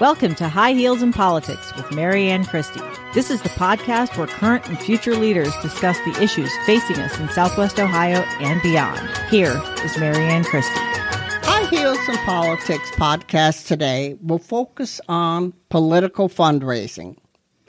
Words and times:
Welcome 0.00 0.36
to 0.36 0.48
High 0.48 0.74
Heels 0.74 1.02
in 1.02 1.12
Politics 1.12 1.74
with 1.74 1.90
Mary 1.90 2.30
Anne 2.30 2.44
Christie. 2.44 2.78
This 3.14 3.32
is 3.32 3.42
the 3.42 3.48
podcast 3.48 4.16
where 4.16 4.28
current 4.28 4.68
and 4.68 4.78
future 4.78 5.16
leaders 5.16 5.52
discuss 5.60 5.98
the 6.04 6.22
issues 6.22 6.52
facing 6.66 7.00
us 7.00 7.18
in 7.18 7.28
Southwest 7.30 7.80
Ohio 7.80 8.20
and 8.38 8.62
beyond. 8.62 9.00
Here 9.28 9.60
is 9.82 9.98
Mary 9.98 10.22
Anne 10.22 10.44
Christie. 10.44 10.70
High 10.78 11.64
Heels 11.64 11.98
in 12.08 12.14
Politics 12.18 12.92
podcast 12.92 13.66
today 13.66 14.16
will 14.22 14.38
focus 14.38 15.00
on 15.08 15.52
political 15.68 16.28
fundraising. 16.28 17.16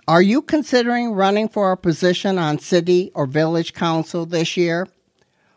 Are 0.07 0.21
you 0.21 0.43
considering 0.43 1.14
running 1.14 1.50
for 1.50 1.71
a 1.71 1.77
position 1.77 2.38
on 2.38 2.59
city 2.59 3.09
or 3.16 3.25
village 3.25 3.73
council 3.73 4.27
this 4.27 4.55
year? 4.55 4.88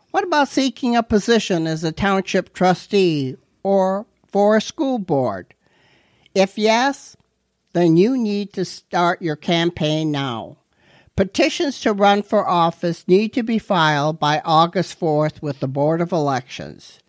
What 0.09 0.23
about 0.23 0.47
seeking 0.47 0.95
a 0.95 1.03
position 1.03 1.67
as 1.67 1.83
a 1.83 1.91
township 1.91 2.51
trustee 2.51 3.37
or 3.61 4.07
for 4.25 4.57
a 4.57 4.61
school 4.61 4.97
board? 4.97 5.53
If 6.35 6.57
yes, 6.57 7.15
then 7.73 7.97
you 7.97 8.17
need 8.17 8.53
to 8.53 8.65
start 8.65 9.21
your 9.21 9.35
campaign 9.35 10.11
now. 10.11 10.57
Petitions 11.15 11.79
to 11.81 11.93
run 11.93 12.23
for 12.23 12.47
office 12.47 13.07
need 13.07 13.33
to 13.33 13.43
be 13.43 13.59
filed 13.59 14.19
by 14.19 14.41
August 14.43 14.99
4th 14.99 15.43
with 15.43 15.59
the 15.59 15.67
Board 15.67 16.01
of 16.01 16.11
Elections. 16.11 16.99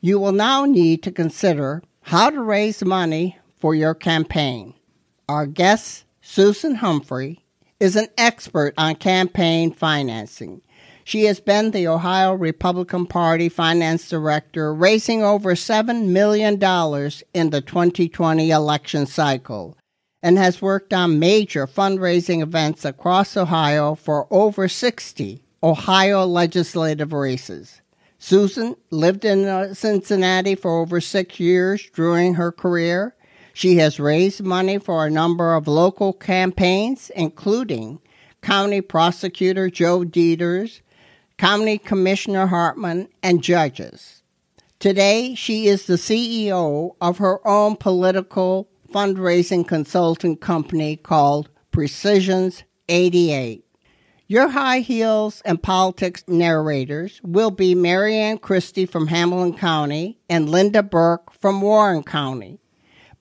You 0.00 0.18
will 0.18 0.32
now 0.32 0.64
need 0.64 1.04
to 1.04 1.12
consider 1.12 1.84
how 2.00 2.30
to 2.30 2.42
raise 2.42 2.84
money 2.84 3.38
for 3.60 3.76
your 3.76 3.94
campaign. 3.94 4.74
Our 5.28 5.46
guest, 5.46 6.04
Susan 6.20 6.74
Humphrey, 6.76 7.44
is 7.78 7.94
an 7.94 8.08
expert 8.18 8.74
on 8.76 8.96
campaign 8.96 9.72
financing. 9.72 10.62
She 11.04 11.24
has 11.24 11.40
been 11.40 11.70
the 11.70 11.88
Ohio 11.88 12.34
Republican 12.34 13.06
Party 13.06 13.48
finance 13.48 14.08
director, 14.08 14.72
raising 14.72 15.22
over 15.22 15.54
$7 15.54 16.06
million 16.06 16.54
in 17.34 17.50
the 17.50 17.60
2020 17.60 18.50
election 18.50 19.06
cycle, 19.06 19.76
and 20.22 20.38
has 20.38 20.62
worked 20.62 20.92
on 20.92 21.18
major 21.18 21.66
fundraising 21.66 22.42
events 22.42 22.84
across 22.84 23.36
Ohio 23.36 23.94
for 23.94 24.26
over 24.30 24.68
60 24.68 25.42
Ohio 25.62 26.24
legislative 26.24 27.12
races. 27.12 27.82
Susan 28.18 28.76
lived 28.90 29.24
in 29.24 29.46
uh, 29.46 29.74
Cincinnati 29.74 30.54
for 30.54 30.80
over 30.80 31.00
six 31.00 31.40
years 31.40 31.90
during 31.94 32.34
her 32.34 32.52
career. 32.52 33.16
She 33.52 33.76
has 33.76 33.98
raised 33.98 34.42
money 34.42 34.78
for 34.78 35.04
a 35.04 35.10
number 35.10 35.54
of 35.54 35.66
local 35.66 36.12
campaigns, 36.12 37.10
including 37.16 38.00
County 38.40 38.80
Prosecutor 38.80 39.70
Joe 39.70 40.04
Deters, 40.04 40.82
County 41.42 41.76
Commissioner 41.76 42.46
Hartmann, 42.46 43.08
and 43.20 43.42
judges. 43.42 44.22
Today, 44.78 45.34
she 45.34 45.66
is 45.66 45.86
the 45.86 45.94
CEO 45.94 46.94
of 47.00 47.18
her 47.18 47.44
own 47.44 47.74
political 47.74 48.68
fundraising 48.94 49.66
consulting 49.66 50.36
company 50.36 50.94
called 50.94 51.50
Precisions 51.72 52.62
88. 52.88 53.64
Your 54.28 54.50
high 54.50 54.78
heels 54.78 55.42
and 55.44 55.60
politics 55.60 56.22
narrators 56.28 57.20
will 57.24 57.50
be 57.50 57.74
Mary 57.74 58.14
Anne 58.14 58.38
Christie 58.38 58.86
from 58.86 59.08
Hamilton 59.08 59.58
County 59.58 60.20
and 60.30 60.48
Linda 60.48 60.80
Burke 60.84 61.32
from 61.32 61.60
Warren 61.60 62.04
County, 62.04 62.60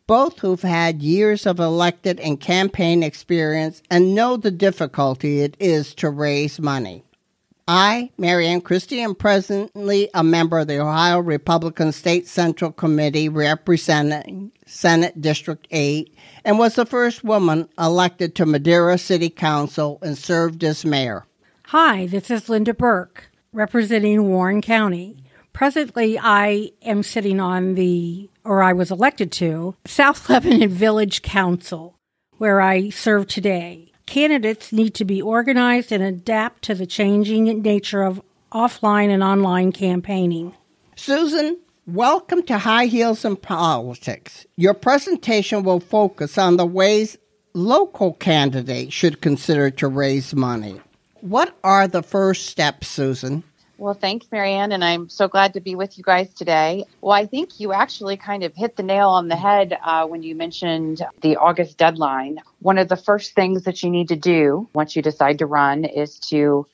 both 0.06 0.38
who've 0.38 0.61
had 0.61 1.02
years 1.02 1.47
of 1.47 1.59
elected 1.59 2.19
and 2.19 2.39
campaign 2.39 3.02
experience 3.02 3.81
and 3.89 4.13
know 4.13 4.38
the 4.38 4.52
difficulty 4.52 5.41
it 5.41 5.58
is 5.59 5.95
to 5.95 6.11
raise 6.11 6.59
money. 6.59 7.03
I, 7.73 8.11
Mary 8.17 8.47
Anne 8.47 8.59
Christie, 8.59 9.00
am 9.00 9.16
presently 9.16 10.09
a 10.14 10.25
member 10.25 10.59
of 10.59 10.67
the 10.67 10.81
Ohio 10.81 11.19
Republican 11.19 11.94
State 11.94 12.28
Central 12.28 12.73
Committee 12.73 13.30
representing 13.30 14.52
Senate 14.66 15.22
District 15.22 15.66
8 15.72 16.13
and 16.44 16.59
was 16.59 16.75
the 16.75 16.86
first 16.86 17.23
woman 17.23 17.69
elected 17.80 18.36
to 18.36 18.45
Madeira 18.45 18.97
City 18.97 19.30
Council 19.30 20.00
and 20.02 20.17
served 20.17 20.66
as 20.66 20.84
mayor. 20.84 21.25
Hi, 21.68 22.07
this 22.07 22.29
is 22.29 22.50
Linda 22.50 22.73
Burke, 22.73 23.31
representing 23.53 24.28
Warren 24.28 24.62
County. 24.62 25.23
Presently, 25.53 26.19
I 26.19 26.72
am 26.81 27.03
sitting 27.03 27.40
on 27.40 27.75
the, 27.75 28.29
or 28.44 28.62
I 28.62 28.73
was 28.73 28.91
elected 28.91 29.31
to, 29.34 29.78
South 29.85 30.29
Lebanon 30.29 30.67
Village 30.67 31.22
Council, 31.22 31.96
where 32.38 32.59
I 32.59 32.90
serve 32.90 33.28
today. 33.28 33.91
Candidates 34.11 34.73
need 34.73 34.94
to 34.95 35.05
be 35.05 35.22
organized 35.22 35.89
and 35.89 36.03
adapt 36.03 36.63
to 36.63 36.75
the 36.75 36.85
changing 36.85 37.61
nature 37.61 38.03
of 38.03 38.22
offline 38.51 39.09
and 39.09 39.23
online 39.23 39.72
campaigning. 39.72 40.53
Susan, 40.97 41.57
welcome 41.88 42.44
to 42.44 42.57
High 42.57 42.88
Heels 42.88 43.23
in 43.23 43.38
Politics. 43.38 44.45
Your 44.57 44.73
presentation 44.73 45.63
will 45.63 45.79
focus 45.79 46.38
on 46.38 46.57
the 46.57 46.66
ways 46.66 47.17
local 47.53 48.11
candidates 48.16 48.94
should 48.94 49.22
consider 49.22 49.72
to 49.72 49.88
raise 49.88 50.35
money. 50.35 50.81
What 51.22 51.57
are 51.63 51.88
the 51.88 52.03
first 52.03 52.47
steps, 52.47 52.89
Susan? 52.89 53.45
Well, 53.81 53.96
thanks, 53.96 54.28
Mary 54.31 54.53
Anne, 54.53 54.74
and 54.74 54.86
I'm 54.86 55.09
so 55.09 55.28
glad 55.28 55.56
to 55.56 55.59
be 55.59 55.74
with 55.74 55.97
you 55.97 56.03
guys 56.03 56.31
today. 56.36 56.86
Well, 57.02 57.14
I 57.14 57.25
think 57.25 57.59
you 57.59 57.74
actually 57.74 58.16
kind 58.16 58.44
of 58.44 58.53
hit 58.53 58.75
the 58.75 58.84
nail 58.84 59.09
on 59.09 59.28
the 59.28 59.36
head 59.36 59.75
uh, 59.84 60.06
when 60.06 60.22
you 60.22 60.36
mentioned 60.36 61.02
the 61.24 61.38
August 61.38 61.80
deadline. 61.80 62.38
One 62.59 62.78
of 62.78 62.90
the 62.90 62.96
first 62.96 63.34
things 63.34 63.64
that 63.64 63.81
you 63.81 63.90
need 63.90 64.09
to 64.09 64.16
do 64.16 64.70
once 64.75 64.96
you 64.96 65.02
decide 65.02 65.40
to 65.40 65.47
run 65.47 65.84
is 65.84 66.20
to 66.30 66.68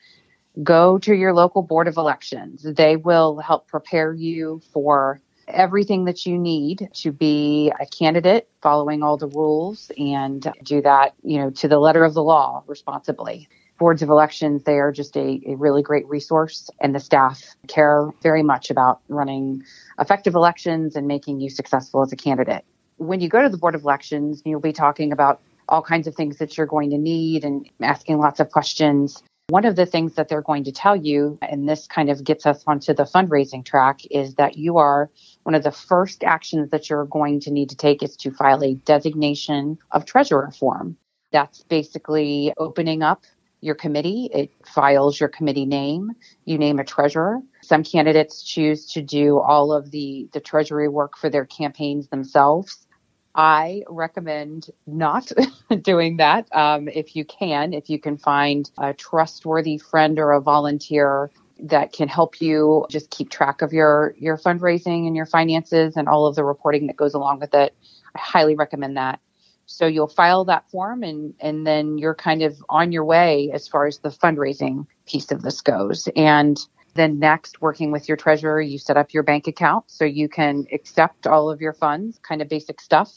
go 0.62 0.98
to 0.98 1.16
your 1.16 1.34
local 1.34 1.62
board 1.62 1.88
of 1.88 1.96
elections. 1.96 2.64
They 2.64 2.98
will 2.98 3.38
help 3.38 3.70
prepare 3.70 4.12
you 4.12 4.62
for 4.74 5.22
everything 5.48 6.04
that 6.04 6.26
you 6.26 6.38
need 6.38 6.90
to 6.96 7.14
be 7.14 7.72
a 7.80 7.86
candidate 7.86 8.50
following 8.62 9.02
all 9.02 9.16
the 9.16 9.30
rules 9.30 9.90
and 9.98 10.46
do 10.62 10.82
that, 10.82 11.14
you 11.24 11.38
know, 11.38 11.52
to 11.52 11.70
the 11.70 11.80
letter 11.80 12.04
of 12.04 12.14
the 12.14 12.24
law 12.24 12.66
responsibly 12.68 13.48
boards 13.78 14.02
of 14.02 14.10
elections, 14.10 14.64
they 14.64 14.80
are 14.80 14.92
just 14.92 15.16
a, 15.16 15.42
a 15.48 15.56
really 15.56 15.82
great 15.82 16.08
resource, 16.08 16.70
and 16.80 16.96
the 16.96 17.00
staff 17.00 17.56
care 17.68 18.10
very 18.22 18.44
much 18.44 18.70
about 18.70 19.02
running 19.08 19.64
effective 20.00 20.36
elections 20.36 20.96
and 20.96 21.08
making 21.08 21.40
you 21.40 21.50
successful 21.50 22.02
as 22.02 22.12
a 22.12 22.16
candidate. 22.16 22.66
When 22.98 23.20
you 23.20 23.30
go 23.30 23.42
to 23.42 23.50
the 23.50 23.58
Board 23.58 23.76
of 23.76 23.84
Elections, 23.84 24.42
you'll 24.46 24.60
be 24.60 24.74
talking 24.74 25.12
about 25.12 25.40
all 25.70 25.82
kinds 25.82 26.08
of 26.08 26.16
things 26.16 26.38
that 26.38 26.58
you're 26.58 26.66
going 26.66 26.90
to 26.90 26.98
need 26.98 27.44
and 27.44 27.70
asking 27.82 28.18
lots 28.18 28.40
of 28.40 28.52
questions. 28.52 29.22
One 29.50 29.66
of 29.66 29.76
the 29.76 29.86
things 29.86 30.16
that 30.16 30.28
they're 30.28 30.42
going 30.42 30.64
to 30.66 30.72
tell 30.72 30.96
you, 30.96 31.38
and 31.42 31.70
this 31.70 31.88
kind 31.88 32.10
of 32.10 32.24
gets 32.24 32.46
us 32.46 32.64
onto 32.68 32.94
the 32.94 33.04
fundraising 33.04 33.64
track, 33.64 34.02
is 34.12 34.36
that 34.36 34.58
you 34.58 34.78
are 34.78 35.10
one 35.44 35.56
of 35.56 35.64
the 35.64 35.72
first 35.72 36.24
actions 36.24 36.70
that 36.72 36.90
you're 36.90 37.06
going 37.06 37.40
to 37.42 37.52
need 37.52 37.70
to 37.70 37.76
take 37.76 38.04
is 38.04 38.18
to 38.18 38.32
file 38.32 38.64
a 38.64 38.74
designation 38.74 39.78
of 39.92 40.06
treasurer 40.06 40.52
form. 40.52 40.98
That's 41.32 41.64
basically 41.64 42.54
opening 42.58 43.04
up 43.04 43.24
your 43.68 43.76
committee. 43.76 44.30
It 44.34 44.52
files 44.66 45.20
your 45.20 45.30
committee 45.30 45.66
name. 45.68 46.14
You 46.46 46.58
name 46.58 46.80
a 46.80 46.84
treasurer. 46.84 47.42
Some 47.62 47.84
candidates 47.84 48.42
choose 48.42 48.92
to 48.94 49.04
do 49.04 49.40
all 49.40 49.72
of 49.72 49.92
the, 49.92 50.28
the 50.34 50.40
treasury 50.40 50.88
work 50.88 51.18
for 51.18 51.30
their 51.30 51.46
campaigns 51.46 52.08
themselves. 52.08 52.88
I 53.36 53.84
recommend 53.88 54.72
not 54.88 55.32
doing 55.84 56.18
that 56.18 56.48
um, 56.56 56.88
if 56.88 57.16
you 57.16 57.24
can, 57.26 57.74
if 57.74 57.90
you 57.90 58.00
can 58.00 58.18
find 58.18 58.72
a 58.80 58.96
trustworthy 58.96 59.78
friend 59.78 60.18
or 60.18 60.32
a 60.32 60.42
volunteer 60.42 61.30
that 61.60 61.94
can 61.94 62.08
help 62.08 62.42
you 62.42 62.86
just 62.90 63.10
keep 63.10 63.30
track 63.30 63.62
of 63.62 63.74
your 63.74 64.16
your 64.18 64.38
fundraising 64.38 65.08
and 65.08 65.16
your 65.16 65.26
finances 65.26 65.98
and 65.98 66.08
all 66.08 66.26
of 66.26 66.36
the 66.36 66.44
reporting 66.44 66.88
that 66.88 66.96
goes 66.96 67.14
along 67.14 67.40
with 67.40 67.54
it. 67.54 67.76
I 68.16 68.20
highly 68.20 68.56
recommend 68.56 68.98
that. 68.98 69.20
So 69.68 69.86
you'll 69.86 70.08
file 70.08 70.46
that 70.46 70.70
form 70.72 71.04
and, 71.04 71.34
and 71.40 71.68
then 71.68 71.98
you're 71.98 72.16
kind 72.16 72.42
of 72.42 72.58
on 72.70 72.92
your 72.92 73.04
way 73.04 73.52
as 73.54 73.68
far 73.68 73.86
as 73.86 74.00
the 74.00 74.10
fundraising 74.10 74.88
piece 75.06 75.30
of 75.30 75.42
this 75.42 75.62
goes. 75.62 76.08
And 76.16 76.58
then 76.96 77.20
next, 77.20 77.62
working 77.62 77.92
with 77.92 78.08
your 78.08 78.18
treasurer, 78.18 78.62
you 78.62 78.80
set 78.80 78.98
up 78.98 79.14
your 79.14 79.24
bank 79.24 79.46
account 79.46 79.86
so 79.88 80.06
you 80.06 80.30
can 80.30 80.66
accept 80.72 81.28
all 81.28 81.50
of 81.50 81.62
your 81.62 81.74
funds, 81.74 82.18
kind 82.24 82.42
of 82.42 82.48
basic 82.48 82.80
stuff. 82.82 83.14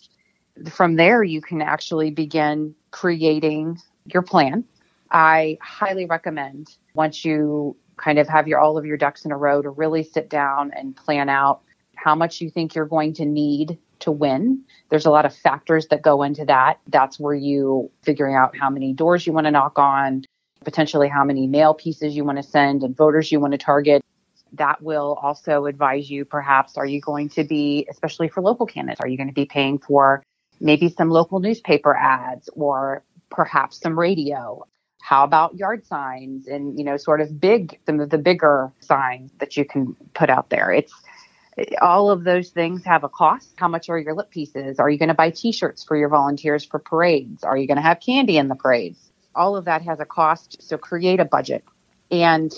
From 0.69 0.97
there, 0.97 1.23
you 1.23 1.41
can 1.41 1.63
actually 1.63 2.11
begin 2.11 2.75
creating 2.91 3.79
your 4.05 4.23
plan. 4.23 4.65
I 5.11 5.57
highly 5.63 6.05
recommend 6.05 6.77
once 6.95 7.25
you 7.25 7.77
kind 7.97 8.19
of 8.19 8.29
have 8.29 8.49
your 8.49 8.59
all 8.59 8.77
of 8.77 8.85
your 8.85 8.97
ducks 8.97 9.25
in 9.25 9.31
a 9.31 9.37
row 9.37 9.63
to 9.63 9.71
really 9.71 10.03
sit 10.03 10.29
down 10.29 10.73
and 10.73 10.97
plan 10.97 11.29
out 11.29 11.61
how 11.95 12.15
much 12.15 12.41
you 12.41 12.51
think 12.51 12.75
you're 12.75 12.87
going 12.87 13.13
to 13.15 13.25
need 13.25 13.79
to 14.01 14.11
win. 14.11 14.63
There's 14.89 15.07
a 15.07 15.11
lot 15.11 15.27
of 15.27 15.35
factors 15.35 15.87
that 15.89 16.03
go 16.03 16.23
into 16.23 16.45
that. 16.47 16.79
That's 16.89 17.19
where 17.19 17.35
you 17.35 17.91
figuring 18.03 18.35
out 18.35 18.57
how 18.57 18.71
many 18.71 18.93
doors 18.93 19.27
you 19.27 19.33
want 19.33 19.47
to 19.47 19.51
knock 19.51 19.79
on, 19.79 20.25
potentially 20.65 21.09
how 21.09 21.25
many 21.25 21.47
mail 21.47 21.75
pieces 21.75 22.15
you 22.17 22.25
want 22.25 22.39
to 22.39 22.43
send 22.43 22.83
and 22.83 22.97
voters 22.97 23.31
you 23.31 23.41
want 23.41 23.53
to 23.53 23.59
target. 23.59 24.03
That 24.53 24.83
will 24.83 25.19
also 25.23 25.67
advise 25.67 26.11
you 26.11 26.25
perhaps 26.25 26.77
are 26.77 26.87
you 26.87 27.01
going 27.01 27.29
to 27.31 27.45
be, 27.45 27.87
especially 27.91 28.29
for 28.29 28.43
local 28.43 28.67
candidates, 28.67 29.01
are 29.01 29.09
you 29.09 29.17
going 29.17 29.29
to 29.29 29.35
be 29.35 29.47
paying 29.47 29.79
for 29.79 30.23
maybe 30.61 30.89
some 30.89 31.09
local 31.09 31.41
newspaper 31.41 31.95
ads 31.97 32.51
or 32.55 33.05
perhaps 33.31 33.81
some 33.81 33.99
radio? 33.99 34.65
How 35.01 35.25
about 35.25 35.57
yard 35.57 35.87
signs 35.87 36.47
and, 36.47 36.79
you 36.79 36.85
know, 36.85 36.97
sort 36.97 37.21
of 37.21 37.41
big, 37.41 37.79
some 37.87 38.01
of 38.01 38.11
the 38.11 38.19
bigger 38.19 38.71
signs 38.81 39.33
that 39.39 39.57
you 39.57 39.65
can 39.65 39.97
put 40.15 40.29
out 40.29 40.51
there? 40.51 40.71
It's 40.73 40.93
all 41.81 42.11
of 42.11 42.25
those 42.25 42.51
things 42.51 42.85
have 42.85 43.05
a 43.05 43.09
cost. 43.09 43.53
How 43.57 43.69
much 43.69 43.89
are 43.89 43.99
your 43.99 44.15
lip 44.15 44.31
pieces? 44.31 44.79
Are 44.79 44.89
you 44.89 44.99
going 44.99 45.09
to 45.09 45.15
buy 45.15 45.31
t 45.31 45.53
shirts 45.53 45.85
for 45.85 45.97
your 45.97 46.09
volunteers 46.09 46.65
for 46.65 46.79
parades? 46.79 47.45
Are 47.45 47.57
you 47.57 47.67
going 47.67 47.77
to 47.77 47.83
have 47.83 48.01
candy 48.01 48.39
in 48.39 48.49
the 48.49 48.55
parades? 48.55 48.99
All 49.35 49.57
of 49.57 49.65
that 49.67 49.83
has 49.83 50.01
a 50.01 50.05
cost. 50.05 50.63
So 50.63 50.79
create 50.79 51.21
a 51.21 51.25
budget. 51.25 51.65
And 52.11 52.53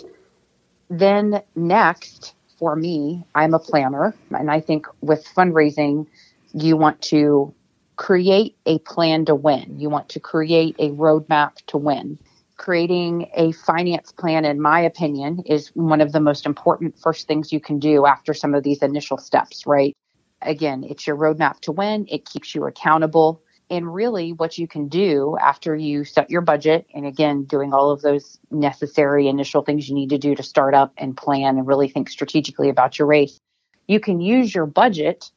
then 0.88 1.42
next, 1.54 2.34
for 2.58 2.76
me, 2.76 3.24
I'm 3.34 3.54
a 3.54 3.58
planner. 3.58 4.14
And 4.30 4.50
I 4.50 4.60
think 4.60 4.86
with 5.00 5.26
fundraising, 5.36 6.06
you 6.52 6.76
want 6.76 7.02
to 7.02 7.54
create 7.96 8.56
a 8.66 8.78
plan 8.80 9.24
to 9.26 9.34
win. 9.34 9.78
You 9.78 9.90
want 9.90 10.10
to 10.10 10.20
create 10.20 10.76
a 10.78 10.90
roadmap 10.90 11.56
to 11.68 11.76
win 11.76 12.18
creating 12.62 13.28
a 13.34 13.50
finance 13.50 14.12
plan, 14.12 14.44
in 14.44 14.60
my 14.60 14.78
opinion, 14.80 15.42
is 15.46 15.72
one 15.74 16.00
of 16.00 16.12
the 16.12 16.20
most 16.20 16.46
important 16.46 16.96
first 16.96 17.26
things 17.26 17.52
you 17.52 17.58
can 17.58 17.80
do 17.80 18.06
after 18.06 18.32
some 18.32 18.54
of 18.54 18.62
these 18.62 18.82
initial 18.82 19.18
steps, 19.18 19.66
right? 19.66 19.96
Again, 20.42 20.84
it's 20.88 21.04
your 21.04 21.16
roadmap 21.16 21.58
to 21.62 21.72
win, 21.72 22.06
it 22.08 22.24
keeps 22.24 22.54
you 22.54 22.64
accountable. 22.64 23.42
And 23.68 23.92
really, 23.92 24.32
what 24.32 24.58
you 24.58 24.68
can 24.68 24.86
do 24.86 25.36
after 25.40 25.74
you 25.74 26.04
set 26.04 26.30
your 26.30 26.40
budget, 26.40 26.86
and 26.94 27.04
again, 27.04 27.44
doing 27.44 27.72
all 27.72 27.90
of 27.90 28.00
those 28.02 28.38
necessary 28.52 29.26
initial 29.26 29.62
things 29.62 29.88
you 29.88 29.96
need 29.96 30.10
to 30.10 30.18
do 30.18 30.36
to 30.36 30.42
start 30.44 30.72
up 30.72 30.92
and 30.96 31.16
plan 31.16 31.58
and 31.58 31.66
really 31.66 31.88
think 31.88 32.10
strategically 32.10 32.68
about 32.68 32.96
your 32.96 33.08
race, 33.08 33.40
you 33.88 33.98
can 33.98 34.20
use 34.20 34.54
your 34.54 34.66
budget, 34.66 35.32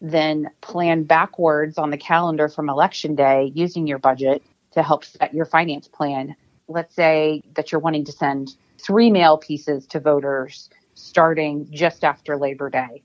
then 0.00 0.48
plan 0.60 1.02
backwards 1.02 1.78
on 1.78 1.90
the 1.90 1.98
calendar 1.98 2.48
from 2.48 2.68
election 2.70 3.16
day 3.16 3.50
using 3.56 3.88
your 3.88 3.98
budget 3.98 4.40
to 4.70 4.84
help 4.84 5.04
set 5.04 5.34
your 5.34 5.46
finance 5.46 5.88
plan 5.88 6.36
let's 6.70 6.94
say 6.94 7.42
that 7.54 7.72
you're 7.72 7.80
wanting 7.80 8.04
to 8.04 8.12
send 8.12 8.54
three 8.78 9.10
mail 9.10 9.36
pieces 9.36 9.86
to 9.88 10.00
voters 10.00 10.70
starting 10.94 11.66
just 11.70 12.04
after 12.04 12.36
Labor 12.36 12.70
Day. 12.70 13.02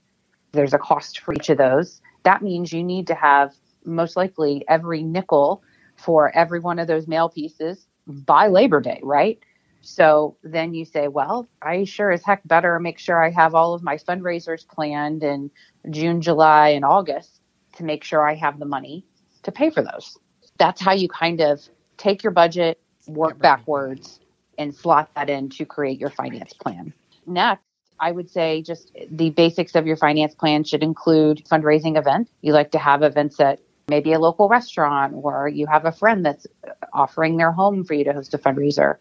There's 0.52 0.72
a 0.72 0.78
cost 0.78 1.20
for 1.20 1.34
each 1.34 1.50
of 1.50 1.58
those. 1.58 2.00
That 2.22 2.42
means 2.42 2.72
you 2.72 2.84
need 2.84 3.08
to 3.08 3.14
have 3.14 3.54
most 3.84 4.16
likely 4.16 4.64
every 4.68 5.02
nickel 5.02 5.62
for 5.96 6.34
every 6.36 6.60
one 6.60 6.78
of 6.78 6.86
those 6.86 7.06
mail 7.08 7.28
pieces 7.28 7.86
by 8.06 8.48
Labor 8.48 8.80
Day, 8.80 9.00
right? 9.02 9.38
So 9.80 10.36
then 10.42 10.74
you 10.74 10.84
say, 10.84 11.08
well, 11.08 11.48
I 11.62 11.84
sure 11.84 12.10
as 12.10 12.24
heck 12.24 12.46
better 12.46 12.78
make 12.80 12.98
sure 12.98 13.22
I 13.22 13.30
have 13.30 13.54
all 13.54 13.74
of 13.74 13.82
my 13.82 13.96
fundraisers 13.96 14.66
planned 14.66 15.22
in 15.22 15.50
June, 15.90 16.20
July, 16.20 16.70
and 16.70 16.84
August 16.84 17.40
to 17.76 17.84
make 17.84 18.04
sure 18.04 18.26
I 18.26 18.34
have 18.34 18.58
the 18.58 18.66
money 18.66 19.04
to 19.42 19.52
pay 19.52 19.70
for 19.70 19.82
those. 19.82 20.16
That's 20.58 20.80
how 20.80 20.92
you 20.92 21.08
kind 21.08 21.40
of 21.40 21.60
take 21.96 22.22
your 22.22 22.32
budget, 22.32 22.80
work 23.06 23.38
backwards 23.38 24.20
and 24.58 24.74
slot 24.74 25.10
that 25.14 25.30
in 25.30 25.48
to 25.50 25.64
create 25.64 26.00
your 26.00 26.10
finance 26.10 26.52
plan. 26.52 26.92
Next, 27.26 27.62
I 27.98 28.12
would 28.12 28.30
say 28.30 28.62
just 28.62 28.92
the 29.10 29.30
basics 29.30 29.74
of 29.74 29.86
your 29.86 29.96
finance 29.96 30.34
plan 30.34 30.64
should 30.64 30.82
include 30.82 31.44
fundraising 31.46 31.96
events. 31.98 32.30
You 32.42 32.52
like 32.52 32.70
to 32.72 32.78
have 32.78 33.02
events 33.02 33.40
at 33.40 33.60
maybe 33.88 34.12
a 34.12 34.18
local 34.18 34.48
restaurant 34.48 35.14
or 35.14 35.48
you 35.48 35.66
have 35.66 35.84
a 35.84 35.92
friend 35.92 36.24
that's 36.24 36.46
offering 36.92 37.36
their 37.36 37.52
home 37.52 37.84
for 37.84 37.94
you 37.94 38.04
to 38.04 38.12
host 38.12 38.34
a 38.34 38.38
fundraiser. 38.38 38.96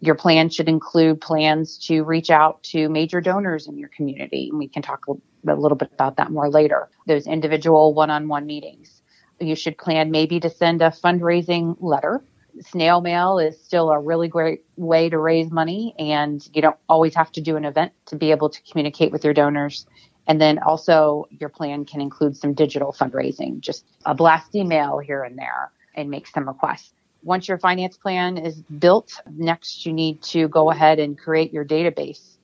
Your 0.00 0.14
plan 0.14 0.48
should 0.48 0.68
include 0.68 1.20
plans 1.20 1.76
to 1.86 2.02
reach 2.02 2.30
out 2.30 2.62
to 2.64 2.88
major 2.88 3.20
donors 3.20 3.66
in 3.66 3.76
your 3.76 3.90
community. 3.90 4.48
And 4.48 4.58
we 4.58 4.66
can 4.66 4.82
talk 4.82 5.04
a 5.06 5.54
little 5.54 5.76
bit 5.76 5.90
about 5.92 6.16
that 6.16 6.30
more 6.30 6.48
later. 6.48 6.88
Those 7.06 7.26
individual 7.26 7.92
one 7.92 8.10
on 8.10 8.26
one 8.26 8.46
meetings. 8.46 9.02
You 9.38 9.54
should 9.54 9.76
plan 9.76 10.10
maybe 10.10 10.40
to 10.40 10.50
send 10.50 10.80
a 10.80 10.90
fundraising 10.90 11.76
letter 11.80 12.22
snail 12.60 13.00
mail 13.00 13.38
is 13.38 13.58
still 13.62 13.90
a 13.90 13.98
really 13.98 14.28
great 14.28 14.64
way 14.76 15.08
to 15.08 15.18
raise 15.18 15.50
money 15.50 15.94
and 15.98 16.46
you 16.52 16.62
don't 16.62 16.76
always 16.88 17.14
have 17.14 17.32
to 17.32 17.40
do 17.40 17.56
an 17.56 17.64
event 17.64 17.92
to 18.06 18.16
be 18.16 18.30
able 18.30 18.48
to 18.48 18.60
communicate 18.70 19.12
with 19.12 19.24
your 19.24 19.34
donors. 19.34 19.86
And 20.26 20.40
then 20.40 20.58
also 20.58 21.26
your 21.30 21.48
plan 21.48 21.84
can 21.84 22.00
include 22.00 22.36
some 22.36 22.54
digital 22.54 22.92
fundraising 22.92 23.60
just 23.60 23.84
a 24.06 24.14
blast 24.14 24.54
email 24.54 24.98
here 24.98 25.24
and 25.24 25.38
there 25.38 25.72
and 25.94 26.10
make 26.10 26.26
some 26.26 26.46
requests. 26.46 26.92
Once 27.22 27.48
your 27.48 27.58
finance 27.58 27.96
plan 27.96 28.38
is 28.38 28.62
built 28.78 29.12
next 29.30 29.84
you 29.84 29.92
need 29.92 30.22
to 30.22 30.48
go 30.48 30.70
ahead 30.70 30.98
and 30.98 31.18
create 31.18 31.52
your 31.52 31.64
database. 31.64 32.36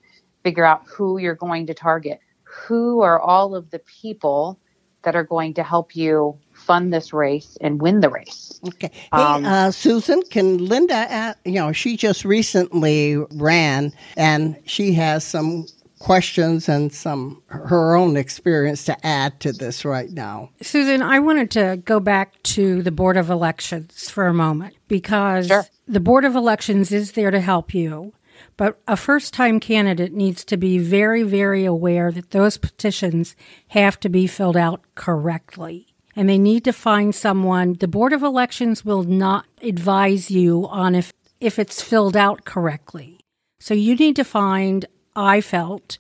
Figure 0.43 0.65
out 0.65 0.85
who 0.87 1.19
you're 1.19 1.35
going 1.35 1.67
to 1.67 1.75
target. 1.75 2.21
Who 2.45 3.03
are 3.03 3.21
all 3.21 3.55
of 3.55 3.71
the 3.71 3.81
people 3.81 4.59
that 5.03 5.15
are 5.15 5.25
going 5.25 5.55
to 5.55 5.63
help 5.63 5.95
you 5.95 6.37
fund 6.67 6.93
this 6.93 7.13
race 7.13 7.57
and 7.61 7.81
win 7.81 8.01
the 8.01 8.11
race. 8.11 8.61
Okay. 8.67 8.91
Hey, 8.93 9.09
um, 9.13 9.45
uh, 9.45 9.71
Susan, 9.71 10.23
can 10.31 10.59
Linda, 10.59 10.95
add, 10.95 11.37
you 11.45 11.53
know, 11.53 11.73
she 11.73 11.97
just 11.97 12.25
recently 12.25 13.17
ran 13.33 13.93
and 14.17 14.57
she 14.67 14.93
has 14.95 15.25
some 15.25 15.67
questions 15.99 16.69
and 16.69 16.93
some 16.93 17.43
her 17.47 17.97
own 17.97 18.17
experience 18.17 18.85
to 18.85 19.07
add 19.07 19.39
to 19.41 19.53
this 19.53 19.85
right 19.85 20.11
now. 20.11 20.51
Susan, 20.61 21.03
I 21.03 21.21
wanted 21.21 21.51
to 21.53 21.81
go 21.85 22.01
back 22.01 22.43
to 22.43 22.83
the 22.83 22.91
Board 22.91 23.17
of 23.17 23.31
Elections 23.31 24.11
for 24.11 24.27
a 24.27 24.35
moment 24.35 24.75
because 24.89 25.47
sure. 25.47 25.65
the 25.87 26.01
Board 26.01 26.25
of 26.25 26.35
Elections 26.35 26.93
is 26.93 27.13
there 27.13 27.31
to 27.31 27.41
help 27.41 27.73
you. 27.73 28.13
But 28.59 28.79
a 28.87 28.97
first 28.97 29.33
time 29.33 29.61
candidate 29.61 30.13
needs 30.13 30.45
to 30.47 30.57
be 30.57 30.79
very, 30.79 31.23
very 31.23 31.65
aware 31.65 32.13
that 32.13 32.31
those 32.31 32.57
petitions 32.59 33.35
have 33.69 33.99
to 34.01 34.09
be 34.09 34.27
filled 34.27 34.57
out 34.57 34.83
correctly. 34.95 35.96
And 36.17 36.29
they 36.29 36.39
need 36.39 36.65
to 36.65 36.73
find 36.73 37.15
someone. 37.15 37.75
The 37.75 37.87
Board 37.87 38.13
of 38.15 38.23
Elections 38.23 38.85
will 38.85 39.05
not 39.05 39.45
advise 39.63 40.31
you 40.31 40.67
on 40.69 40.95
if, 40.95 41.13
if 41.41 41.59
it's 41.59 41.83
filled 41.83 42.17
out 42.17 42.45
correctly. 42.45 43.21
So 43.61 43.75
you 43.75 43.95
need 43.95 44.17
to 44.17 44.25
find, 44.25 44.87
I 45.15 45.43
felt, 45.43 45.99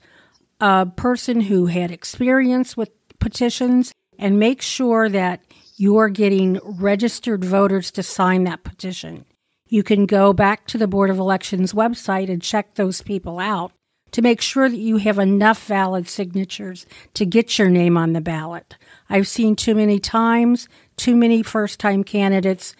a 0.60 0.86
person 0.86 1.42
who 1.42 1.66
had 1.66 1.90
experience 1.90 2.76
with 2.76 2.90
petitions 3.18 3.92
and 4.18 4.38
make 4.38 4.62
sure 4.62 5.08
that 5.10 5.42
you're 5.76 6.08
getting 6.08 6.58
registered 6.64 7.44
voters 7.44 7.90
to 7.90 8.02
sign 8.02 8.44
that 8.44 8.64
petition. 8.64 9.26
You 9.68 9.82
can 9.82 10.06
go 10.06 10.32
back 10.32 10.66
to 10.68 10.78
the 10.78 10.86
Board 10.86 11.10
of 11.10 11.18
Elections 11.18 11.72
website 11.72 12.30
and 12.30 12.40
check 12.40 12.74
those 12.74 13.02
people 13.02 13.38
out 13.38 13.72
to 14.12 14.22
make 14.22 14.40
sure 14.40 14.68
that 14.68 14.76
you 14.76 14.96
have 14.98 15.18
enough 15.18 15.66
valid 15.66 16.08
signatures 16.08 16.86
to 17.14 17.26
get 17.26 17.58
your 17.58 17.68
name 17.68 17.96
on 17.96 18.12
the 18.12 18.20
ballot. 18.20 18.76
I've 19.08 19.28
seen 19.28 19.56
too 19.56 19.74
many 19.74 19.98
times, 19.98 20.68
too 20.96 21.16
many 21.16 21.42
first 21.42 21.78
time 21.80 22.04
candidates 22.04 22.74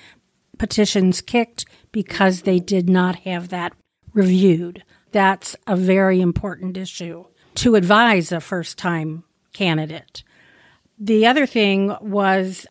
petitions 0.58 1.20
kicked 1.20 1.66
because 1.92 2.42
they 2.42 2.58
did 2.58 2.88
not 2.88 3.16
have 3.20 3.48
that 3.50 3.72
reviewed. 4.12 4.82
That's 5.12 5.56
a 5.66 5.76
very 5.76 6.20
important 6.20 6.76
issue 6.76 7.24
to 7.56 7.74
advise 7.74 8.32
a 8.32 8.40
first 8.40 8.78
time 8.78 9.24
candidate. 9.52 10.22
The 10.98 11.26
other 11.26 11.46
thing 11.46 11.94
was 12.00 12.66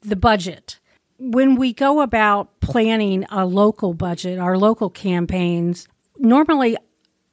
the 0.00 0.16
budget 0.16 0.78
when 1.18 1.56
we 1.56 1.72
go 1.72 2.00
about 2.00 2.60
planning 2.60 3.24
a 3.30 3.46
local 3.46 3.94
budget, 3.94 4.38
our 4.38 4.58
local 4.58 4.90
campaigns, 4.90 5.88
normally 6.18 6.76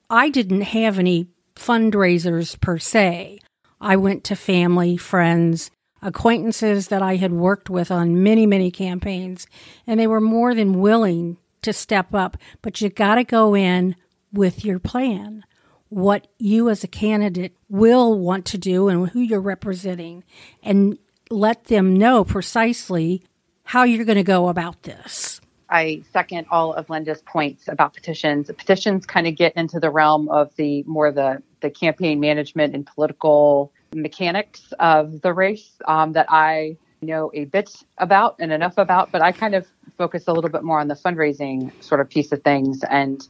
I 0.10 0.30
didn't 0.30 0.62
have 0.62 1.00
any 1.00 1.28
fundraisers 1.56 2.60
per 2.60 2.78
se. 2.78 3.40
I 3.84 3.98
went 3.98 4.24
to 4.26 4.36
family, 4.36 4.96
friends, 4.96 5.70
acquaintances 6.02 6.88
that 6.88 7.02
I 7.02 7.18
had 7.18 7.34
worked 7.34 7.70
with 7.70 7.92
on 7.92 8.24
many, 8.24 8.46
many 8.46 8.72
campaigns, 8.72 9.46
and 9.86 10.00
they 10.00 10.08
were 10.08 10.22
more 10.22 10.56
than 10.56 10.80
willing 10.80 11.38
to 11.64 11.74
step 11.74 12.14
up. 12.14 12.38
But 12.62 12.80
you 12.80 12.90
got 12.90 13.16
to 13.16 13.24
go 13.26 13.56
in 13.56 13.96
with 14.32 14.64
your 14.64 14.80
plan, 14.80 15.44
what 15.90 16.28
you 16.40 16.70
as 16.70 16.84
a 16.84 16.88
candidate 16.88 17.56
will 17.70 18.18
want 18.18 18.46
to 18.48 18.58
do 18.58 18.88
and 18.88 19.10
who 19.10 19.20
you're 19.20 19.42
representing, 19.42 20.24
and 20.64 20.98
let 21.30 21.66
them 21.66 21.96
know 21.96 22.24
precisely 22.24 23.22
how 23.64 23.84
you're 23.84 24.06
going 24.06 24.18
to 24.18 24.24
go 24.24 24.48
about 24.48 24.84
this. 24.84 25.42
I 25.70 26.04
second 26.14 26.48
all 26.52 26.74
of 26.74 26.90
Linda's 26.90 27.22
points 27.22 27.68
about 27.68 27.94
petitions. 27.94 28.50
Petitions 28.56 29.06
kind 29.06 29.28
of 29.28 29.36
get 29.36 29.54
into 29.56 29.80
the 29.80 29.90
realm 29.90 30.30
of 30.30 30.56
the 30.56 30.84
more 30.84 31.12
the 31.12 31.42
the 31.62 31.72
campaign 31.72 32.20
management 32.20 32.76
and 32.76 32.86
political 32.86 33.73
mechanics 33.94 34.74
of 34.80 35.22
the 35.22 35.34
race 35.34 35.72
um, 35.88 36.14
that 36.14 36.28
I 36.30 36.78
know 37.02 37.32
a 37.34 37.46
bit 37.46 37.84
about 37.98 38.36
and 38.40 38.52
enough 38.52 38.78
about, 38.78 39.12
but 39.12 39.22
I 39.22 39.32
kind 39.32 39.56
of 39.56 39.68
focus 39.98 40.24
a 40.28 40.34
little 40.34 40.50
bit 40.50 40.64
more 40.64 40.80
on 40.80 40.88
the 40.88 40.96
fundraising 40.96 41.72
sort 41.84 42.02
of 42.02 42.10
piece 42.10 42.32
of 42.32 42.42
things. 42.44 42.82
And 42.90 43.28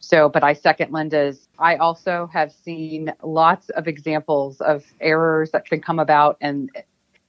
so, 0.00 0.28
but 0.28 0.42
I 0.42 0.54
second 0.54 0.92
Linda's. 0.92 1.48
I 1.58 1.76
also 1.76 2.28
have 2.32 2.52
seen 2.52 3.12
lots 3.22 3.68
of 3.70 3.86
examples 3.86 4.60
of 4.60 4.84
errors 5.00 5.50
that 5.50 5.66
can 5.66 5.80
come 5.80 5.98
about. 5.98 6.38
And, 6.40 6.70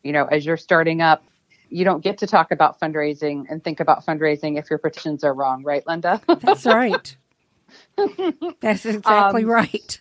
you 0.04 0.14
know, 0.14 0.26
as 0.26 0.46
you're 0.46 0.58
starting 0.58 1.02
up, 1.02 1.24
you 1.70 1.86
don't 1.86 2.04
get 2.04 2.18
to 2.20 2.28
talk 2.28 2.52
about 2.52 2.80
fundraising 2.80 3.46
and 3.50 3.64
think 3.64 3.80
about 3.80 4.06
fundraising 4.06 4.58
if 4.58 4.70
your 4.70 4.80
petitions 4.80 5.24
are 5.24 5.34
wrong, 5.34 5.64
right, 5.64 5.86
Linda? 5.88 6.22
That's 6.28 6.66
right. 6.66 7.16
That's 8.62 8.86
exactly 8.86 9.44
um, 9.44 9.50
right. 9.50 10.00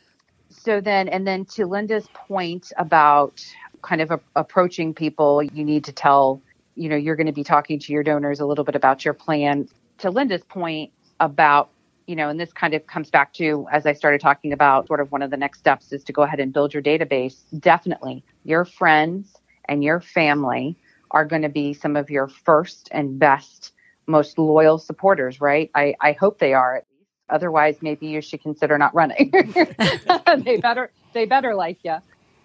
So 0.62 0.78
then, 0.82 1.08
and 1.08 1.26
then 1.26 1.46
to 1.56 1.64
Linda's 1.64 2.06
point 2.12 2.70
about 2.76 3.42
kind 3.80 4.02
of 4.02 4.10
a, 4.10 4.20
approaching 4.36 4.92
people, 4.92 5.42
you 5.42 5.64
need 5.64 5.84
to 5.84 5.92
tell, 5.92 6.42
you 6.74 6.90
know, 6.90 6.96
you're 6.96 7.16
going 7.16 7.28
to 7.28 7.32
be 7.32 7.44
talking 7.44 7.78
to 7.78 7.92
your 7.94 8.02
donors 8.02 8.40
a 8.40 8.46
little 8.46 8.64
bit 8.64 8.76
about 8.76 9.02
your 9.02 9.14
plan. 9.14 9.70
To 9.98 10.10
Linda's 10.10 10.44
point 10.44 10.92
about, 11.18 11.70
you 12.06 12.14
know, 12.14 12.28
and 12.28 12.38
this 12.38 12.52
kind 12.52 12.74
of 12.74 12.86
comes 12.86 13.08
back 13.08 13.32
to 13.34 13.66
as 13.72 13.86
I 13.86 13.94
started 13.94 14.20
talking 14.20 14.52
about 14.52 14.86
sort 14.86 15.00
of 15.00 15.10
one 15.10 15.22
of 15.22 15.30
the 15.30 15.36
next 15.38 15.60
steps 15.60 15.92
is 15.92 16.04
to 16.04 16.12
go 16.12 16.22
ahead 16.22 16.40
and 16.40 16.52
build 16.52 16.74
your 16.74 16.82
database. 16.82 17.36
Definitely 17.58 18.22
your 18.44 18.66
friends 18.66 19.38
and 19.66 19.82
your 19.82 20.02
family 20.02 20.76
are 21.12 21.24
going 21.24 21.42
to 21.42 21.48
be 21.48 21.72
some 21.72 21.96
of 21.96 22.10
your 22.10 22.28
first 22.28 22.90
and 22.92 23.18
best, 23.18 23.72
most 24.06 24.38
loyal 24.38 24.76
supporters, 24.76 25.40
right? 25.40 25.70
I, 25.74 25.94
I 26.02 26.12
hope 26.12 26.38
they 26.38 26.52
are. 26.52 26.82
Otherwise, 27.30 27.78
maybe 27.80 28.06
you 28.06 28.20
should 28.20 28.42
consider 28.42 28.78
not 28.78 28.94
running. 28.94 29.32
they 30.38 30.56
better 30.56 30.90
they 31.12 31.26
better 31.26 31.54
like 31.54 31.78
you. 31.82 31.96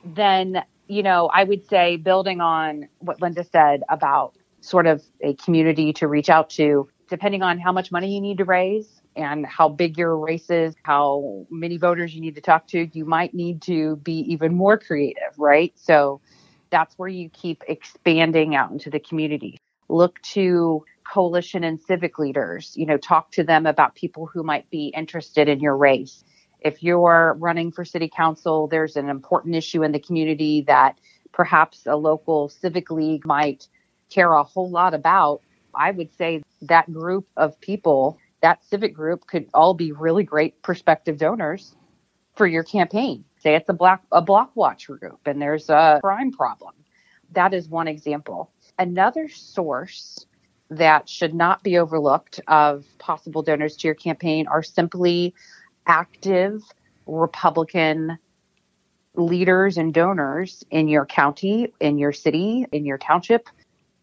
Then 0.03 0.63
you 0.87 1.03
know, 1.03 1.29
I 1.33 1.43
would 1.43 1.67
say 1.67 1.97
building 1.97 2.41
on 2.41 2.87
what 2.99 3.21
Linda 3.21 3.43
said 3.43 3.81
about 3.89 4.35
sort 4.61 4.87
of 4.87 5.03
a 5.21 5.33
community 5.35 5.93
to 5.93 6.07
reach 6.07 6.29
out 6.29 6.49
to, 6.51 6.87
depending 7.09 7.41
on 7.41 7.59
how 7.59 7.71
much 7.71 7.91
money 7.91 8.13
you 8.13 8.21
need 8.21 8.37
to 8.37 8.45
raise 8.45 9.01
and 9.15 9.45
how 9.45 9.69
big 9.69 9.97
your 9.97 10.17
race 10.17 10.49
is, 10.49 10.75
how 10.83 11.45
many 11.49 11.77
voters 11.77 12.13
you 12.13 12.21
need 12.21 12.35
to 12.35 12.41
talk 12.41 12.67
to, 12.67 12.87
you 12.93 13.05
might 13.05 13.33
need 13.33 13.61
to 13.63 13.95
be 13.97 14.19
even 14.31 14.53
more 14.53 14.77
creative, 14.77 15.37
right? 15.37 15.73
So 15.75 16.21
that's 16.69 16.97
where 16.97 17.09
you 17.09 17.29
keep 17.29 17.63
expanding 17.67 18.55
out 18.55 18.71
into 18.71 18.89
the 18.89 18.99
community. 18.99 19.57
Look 19.87 20.21
to 20.33 20.83
coalition 21.05 21.63
and 21.63 21.81
civic 21.81 22.19
leaders, 22.19 22.73
you 22.75 22.85
know, 22.85 22.97
talk 22.97 23.31
to 23.31 23.43
them 23.43 23.65
about 23.65 23.95
people 23.95 24.25
who 24.25 24.43
might 24.43 24.69
be 24.69 24.87
interested 24.87 25.47
in 25.47 25.59
your 25.59 25.77
race. 25.77 26.23
If 26.59 26.81
you're 26.81 27.35
running 27.39 27.71
for 27.71 27.85
city 27.85 28.09
council, 28.09 28.67
there's 28.67 28.95
an 28.95 29.09
important 29.09 29.55
issue 29.55 29.83
in 29.83 29.91
the 29.91 29.99
community 29.99 30.61
that 30.67 30.99
perhaps 31.31 31.85
a 31.85 31.95
local 31.95 32.49
civic 32.49 32.89
league 32.89 33.25
might 33.25 33.67
care 34.09 34.33
a 34.33 34.43
whole 34.43 34.69
lot 34.69 34.93
about. 34.93 35.41
I 35.75 35.91
would 35.91 36.15
say 36.15 36.41
that 36.61 36.91
group 36.91 37.27
of 37.37 37.59
people, 37.59 38.17
that 38.41 38.63
civic 38.65 38.93
group 38.93 39.27
could 39.27 39.47
all 39.53 39.73
be 39.73 39.91
really 39.91 40.23
great 40.23 40.61
prospective 40.61 41.17
donors 41.17 41.75
for 42.35 42.47
your 42.47 42.63
campaign. 42.63 43.25
Say 43.39 43.55
it's 43.55 43.69
a 43.69 43.73
black 43.73 44.01
a 44.11 44.21
block 44.21 44.51
watch 44.55 44.87
group 44.87 45.19
and 45.25 45.41
there's 45.41 45.69
a 45.69 45.99
crime 46.01 46.31
problem. 46.31 46.73
That 47.31 47.53
is 47.53 47.67
one 47.67 47.87
example. 47.87 48.51
Another 48.79 49.29
source 49.29 50.25
that 50.69 51.07
should 51.07 51.33
not 51.33 51.63
be 51.63 51.77
overlooked 51.77 52.39
of 52.47 52.85
possible 52.97 53.41
donors 53.41 53.77
to 53.77 53.87
your 53.87 53.95
campaign 53.95 54.47
are 54.47 54.63
simply 54.63 55.33
active 55.85 56.61
Republican 57.05 58.17
leaders 59.15 59.77
and 59.77 59.93
donors 59.93 60.65
in 60.71 60.87
your 60.87 61.05
county, 61.05 61.71
in 61.79 61.97
your 61.97 62.11
city, 62.11 62.65
in 62.71 62.85
your 62.85 62.97
township. 62.97 63.47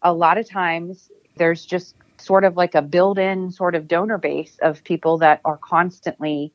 A 0.01 0.13
lot 0.13 0.37
of 0.37 0.49
times 0.49 1.09
there's 1.35 1.65
just 1.65 1.95
sort 2.17 2.43
of 2.43 2.55
like 2.55 2.75
a 2.75 2.81
built 2.81 3.17
in 3.17 3.51
sort 3.51 3.75
of 3.75 3.87
donor 3.87 4.17
base 4.17 4.57
of 4.61 4.83
people 4.83 5.17
that 5.17 5.41
are 5.45 5.57
constantly 5.57 6.53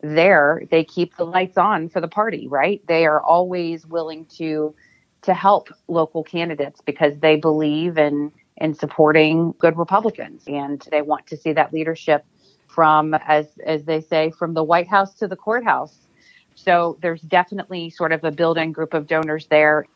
there. 0.00 0.62
They 0.70 0.84
keep 0.84 1.16
the 1.16 1.24
lights 1.26 1.58
on 1.58 1.88
for 1.88 2.00
the 2.00 2.08
party, 2.08 2.46
right? 2.46 2.80
They 2.86 3.06
are 3.06 3.20
always 3.20 3.86
willing 3.86 4.26
to 4.36 4.74
to 5.22 5.34
help 5.34 5.68
local 5.88 6.22
candidates 6.22 6.80
because 6.80 7.18
they 7.18 7.34
believe 7.34 7.98
in 7.98 8.30
in 8.60 8.74
supporting 8.74 9.54
good 9.58 9.76
Republicans 9.76 10.44
and 10.46 10.86
they 10.90 11.02
want 11.02 11.26
to 11.28 11.36
see 11.36 11.52
that 11.52 11.72
leadership 11.72 12.24
from 12.66 13.14
as 13.14 13.46
as 13.64 13.84
they 13.84 14.00
say 14.00 14.30
from 14.30 14.54
the 14.54 14.62
White 14.62 14.88
House 14.88 15.14
to 15.14 15.26
the 15.26 15.36
courthouse. 15.36 16.06
So 16.54 16.98
there's 17.00 17.22
definitely 17.22 17.90
sort 17.90 18.12
of 18.12 18.24
a 18.24 18.30
built-in 18.30 18.72
group 18.72 18.92
of 18.94 19.06
donors 19.06 19.46
there. 19.46 19.86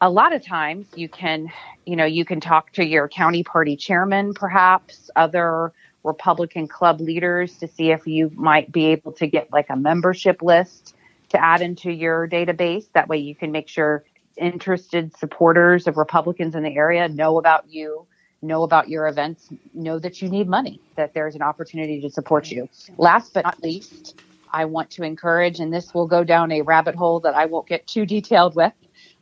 A 0.00 0.10
lot 0.10 0.32
of 0.32 0.44
times 0.44 0.86
you 0.94 1.08
can, 1.08 1.50
you 1.86 1.96
know, 1.96 2.04
you 2.04 2.24
can 2.24 2.40
talk 2.40 2.72
to 2.72 2.84
your 2.84 3.08
county 3.08 3.42
party 3.42 3.76
chairman, 3.76 4.34
perhaps 4.34 5.10
other 5.16 5.72
Republican 6.04 6.68
club 6.68 7.00
leaders 7.00 7.56
to 7.58 7.68
see 7.68 7.90
if 7.90 8.06
you 8.06 8.30
might 8.34 8.70
be 8.70 8.86
able 8.86 9.12
to 9.12 9.26
get 9.26 9.52
like 9.52 9.66
a 9.70 9.76
membership 9.76 10.42
list 10.42 10.94
to 11.30 11.42
add 11.42 11.60
into 11.60 11.90
your 11.90 12.28
database. 12.28 12.86
That 12.94 13.08
way 13.08 13.18
you 13.18 13.34
can 13.34 13.52
make 13.52 13.68
sure 13.68 14.04
interested 14.40 15.16
supporters 15.16 15.86
of 15.86 15.96
Republicans 15.96 16.54
in 16.54 16.62
the 16.62 16.76
area 16.76 17.08
know 17.08 17.38
about 17.38 17.68
you, 17.68 18.06
know 18.42 18.62
about 18.62 18.88
your 18.88 19.08
events, 19.08 19.48
know 19.74 19.98
that 19.98 20.22
you 20.22 20.28
need 20.28 20.48
money, 20.48 20.80
that 20.96 21.14
there's 21.14 21.34
an 21.34 21.42
opportunity 21.42 22.00
to 22.00 22.10
support 22.10 22.50
you. 22.50 22.68
Last 22.96 23.34
but 23.34 23.44
not 23.44 23.62
least, 23.62 24.20
I 24.52 24.64
want 24.64 24.90
to 24.92 25.02
encourage, 25.02 25.60
and 25.60 25.72
this 25.72 25.92
will 25.92 26.06
go 26.06 26.24
down 26.24 26.52
a 26.52 26.62
rabbit 26.62 26.94
hole 26.94 27.20
that 27.20 27.34
I 27.34 27.46
won't 27.46 27.66
get 27.66 27.86
too 27.86 28.06
detailed 28.06 28.54
with, 28.54 28.72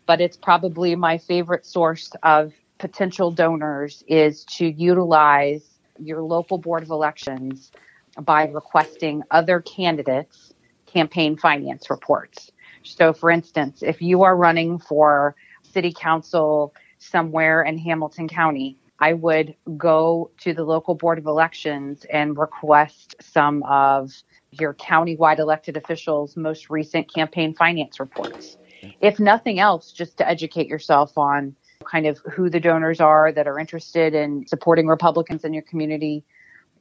but 0.07 0.21
it's 0.21 0.37
probably 0.37 0.95
my 0.95 1.19
favorite 1.19 1.67
source 1.67 2.11
of 2.23 2.53
potential 2.79 3.31
donors 3.31 4.05
is 4.07 4.45
to 4.45 4.67
utilize 4.67 5.65
your 5.99 6.23
local 6.23 6.59
board 6.59 6.83
of 6.83 6.91
elections 6.91 7.73
by 8.21 8.47
requesting 8.47 9.23
other 9.31 9.61
candidates 9.61 10.53
campaign 10.87 11.37
finance 11.37 11.91
reports. 11.91 12.51
So, 12.95 13.13
for 13.13 13.31
instance, 13.31 13.83
if 13.83 14.01
you 14.01 14.23
are 14.23 14.37
running 14.37 14.79
for 14.79 15.35
city 15.63 15.93
council 15.93 16.75
somewhere 16.99 17.63
in 17.63 17.79
Hamilton 17.79 18.29
County, 18.29 18.79
I 18.99 19.13
would 19.13 19.55
go 19.77 20.31
to 20.41 20.55
the 20.55 20.65
local 20.65 20.95
board 20.95 21.19
of 21.19 21.27
elections 21.27 22.07
and 22.11 22.39
request 22.39 23.17
some 23.21 23.63
of 23.65 24.13
your 24.53 24.73
countywide 24.75 25.39
elected 25.39 25.77
officials' 25.77 26.37
most 26.37 26.71
recent 26.71 27.13
campaign 27.13 27.55
finance 27.55 28.01
reports. 28.01 28.57
If 29.01 29.19
nothing 29.21 29.59
else, 29.59 29.93
just 29.93 30.17
to 30.19 30.29
educate 30.29 30.69
yourself 30.69 31.19
on 31.19 31.55
kind 31.85 32.07
of 32.07 32.19
who 32.19 32.49
the 32.49 32.61
donors 32.61 33.01
are 33.01 33.33
that 33.33 33.47
are 33.47 33.59
interested 33.59 34.15
in 34.15 34.47
supporting 34.47 34.87
Republicans 34.87 35.45
in 35.45 35.53
your 35.53 35.63
community. 35.63 36.25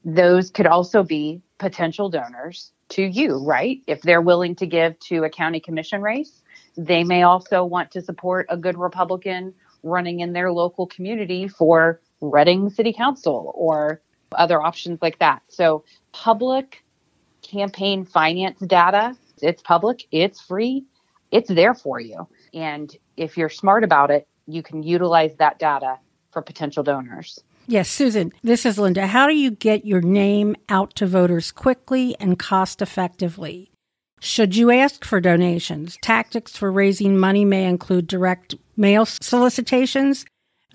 Those 0.05 0.51
could 0.51 0.67
also 0.67 1.03
be 1.03 1.41
potential 1.57 2.09
donors 2.09 2.71
to 2.89 3.03
you, 3.03 3.43
right? 3.43 3.81
If 3.87 4.01
they're 4.03 4.21
willing 4.21 4.55
to 4.57 4.67
give 4.67 4.97
to 4.99 5.23
a 5.23 5.29
county 5.29 5.59
commission 5.59 6.01
race, 6.01 6.43
they 6.77 7.03
may 7.03 7.23
also 7.23 7.65
want 7.65 7.91
to 7.91 8.01
support 8.01 8.45
a 8.49 8.57
good 8.57 8.77
Republican 8.77 9.53
running 9.81 10.19
in 10.19 10.33
their 10.33 10.51
local 10.51 10.85
community 10.87 11.47
for 11.47 12.01
Reading 12.21 12.69
City 12.69 12.93
Council 12.93 13.51
or 13.55 14.01
other 14.33 14.61
options 14.61 14.99
like 15.01 15.19
that. 15.19 15.41
So, 15.47 15.83
public 16.11 16.83
campaign 17.41 18.05
finance 18.05 18.59
data, 18.59 19.15
it's 19.41 19.61
public, 19.61 20.07
it's 20.11 20.41
free, 20.41 20.85
it's 21.31 21.49
there 21.49 21.73
for 21.73 21.99
you. 21.99 22.27
And 22.53 22.95
if 23.17 23.37
you're 23.37 23.49
smart 23.49 23.83
about 23.83 24.11
it, 24.11 24.27
you 24.47 24.63
can 24.63 24.83
utilize 24.83 25.35
that 25.37 25.59
data 25.59 25.99
for 26.31 26.41
potential 26.41 26.83
donors. 26.83 27.39
Yes, 27.67 27.89
Susan, 27.89 28.31
this 28.43 28.63
is 28.63 28.77
Linda. 28.77 29.07
How 29.07 29.25
do 29.25 29.33
you 29.33 29.49
get 29.49 29.85
your 29.85 30.01
name 30.01 30.55
out 30.69 30.93
to 30.95 31.07
voters 31.07 31.51
quickly 31.51 32.15
and 32.19 32.37
cost 32.37 32.79
effectively? 32.79 33.71
Should 34.19 34.55
you 34.55 34.69
ask 34.69 35.03
for 35.03 35.19
donations? 35.19 35.97
Tactics 36.03 36.55
for 36.55 36.71
raising 36.71 37.17
money 37.17 37.43
may 37.43 37.65
include 37.65 38.05
direct 38.05 38.53
mail 38.77 39.07
solicitations, 39.07 40.25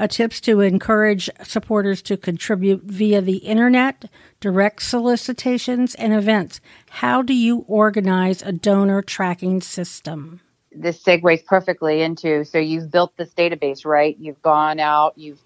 uh, 0.01 0.09
tips 0.09 0.41
to 0.41 0.61
encourage 0.61 1.31
supporters 1.45 2.03
to 2.03 2.17
contribute 2.17 2.83
via 2.83 3.21
the 3.21 3.37
internet, 3.37 4.07
direct 4.41 4.83
solicitations, 4.83 5.95
and 5.95 6.13
events. 6.13 6.61
How 6.89 7.23
do 7.23 7.35
you 7.35 7.65
organize 7.69 8.43
a 8.43 8.51
donor 8.51 9.01
tracking 9.01 9.61
system? 9.61 10.41
this 10.73 11.03
segues 11.03 11.45
perfectly 11.45 12.01
into 12.01 12.45
so 12.45 12.59
you've 12.59 12.91
built 12.91 13.17
this 13.17 13.35
database 13.35 13.85
right 13.85 14.17
you've 14.21 14.41
gone 14.43 14.79
out 14.79 15.17
you've 15.17 15.41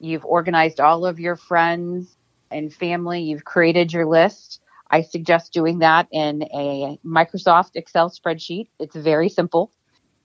you've 0.00 0.24
organized 0.24 0.80
all 0.80 1.06
of 1.06 1.20
your 1.20 1.36
friends 1.36 2.16
and 2.50 2.72
family 2.72 3.22
you've 3.22 3.44
created 3.44 3.92
your 3.92 4.06
list. 4.06 4.60
I 4.90 5.02
suggest 5.02 5.52
doing 5.52 5.78
that 5.80 6.08
in 6.10 6.42
a 6.42 6.98
microsoft 7.06 7.72
excel 7.74 8.10
spreadsheet. 8.10 8.68
It's 8.78 8.96
very 8.96 9.28
simple. 9.28 9.70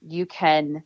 You 0.02 0.26
can 0.26 0.82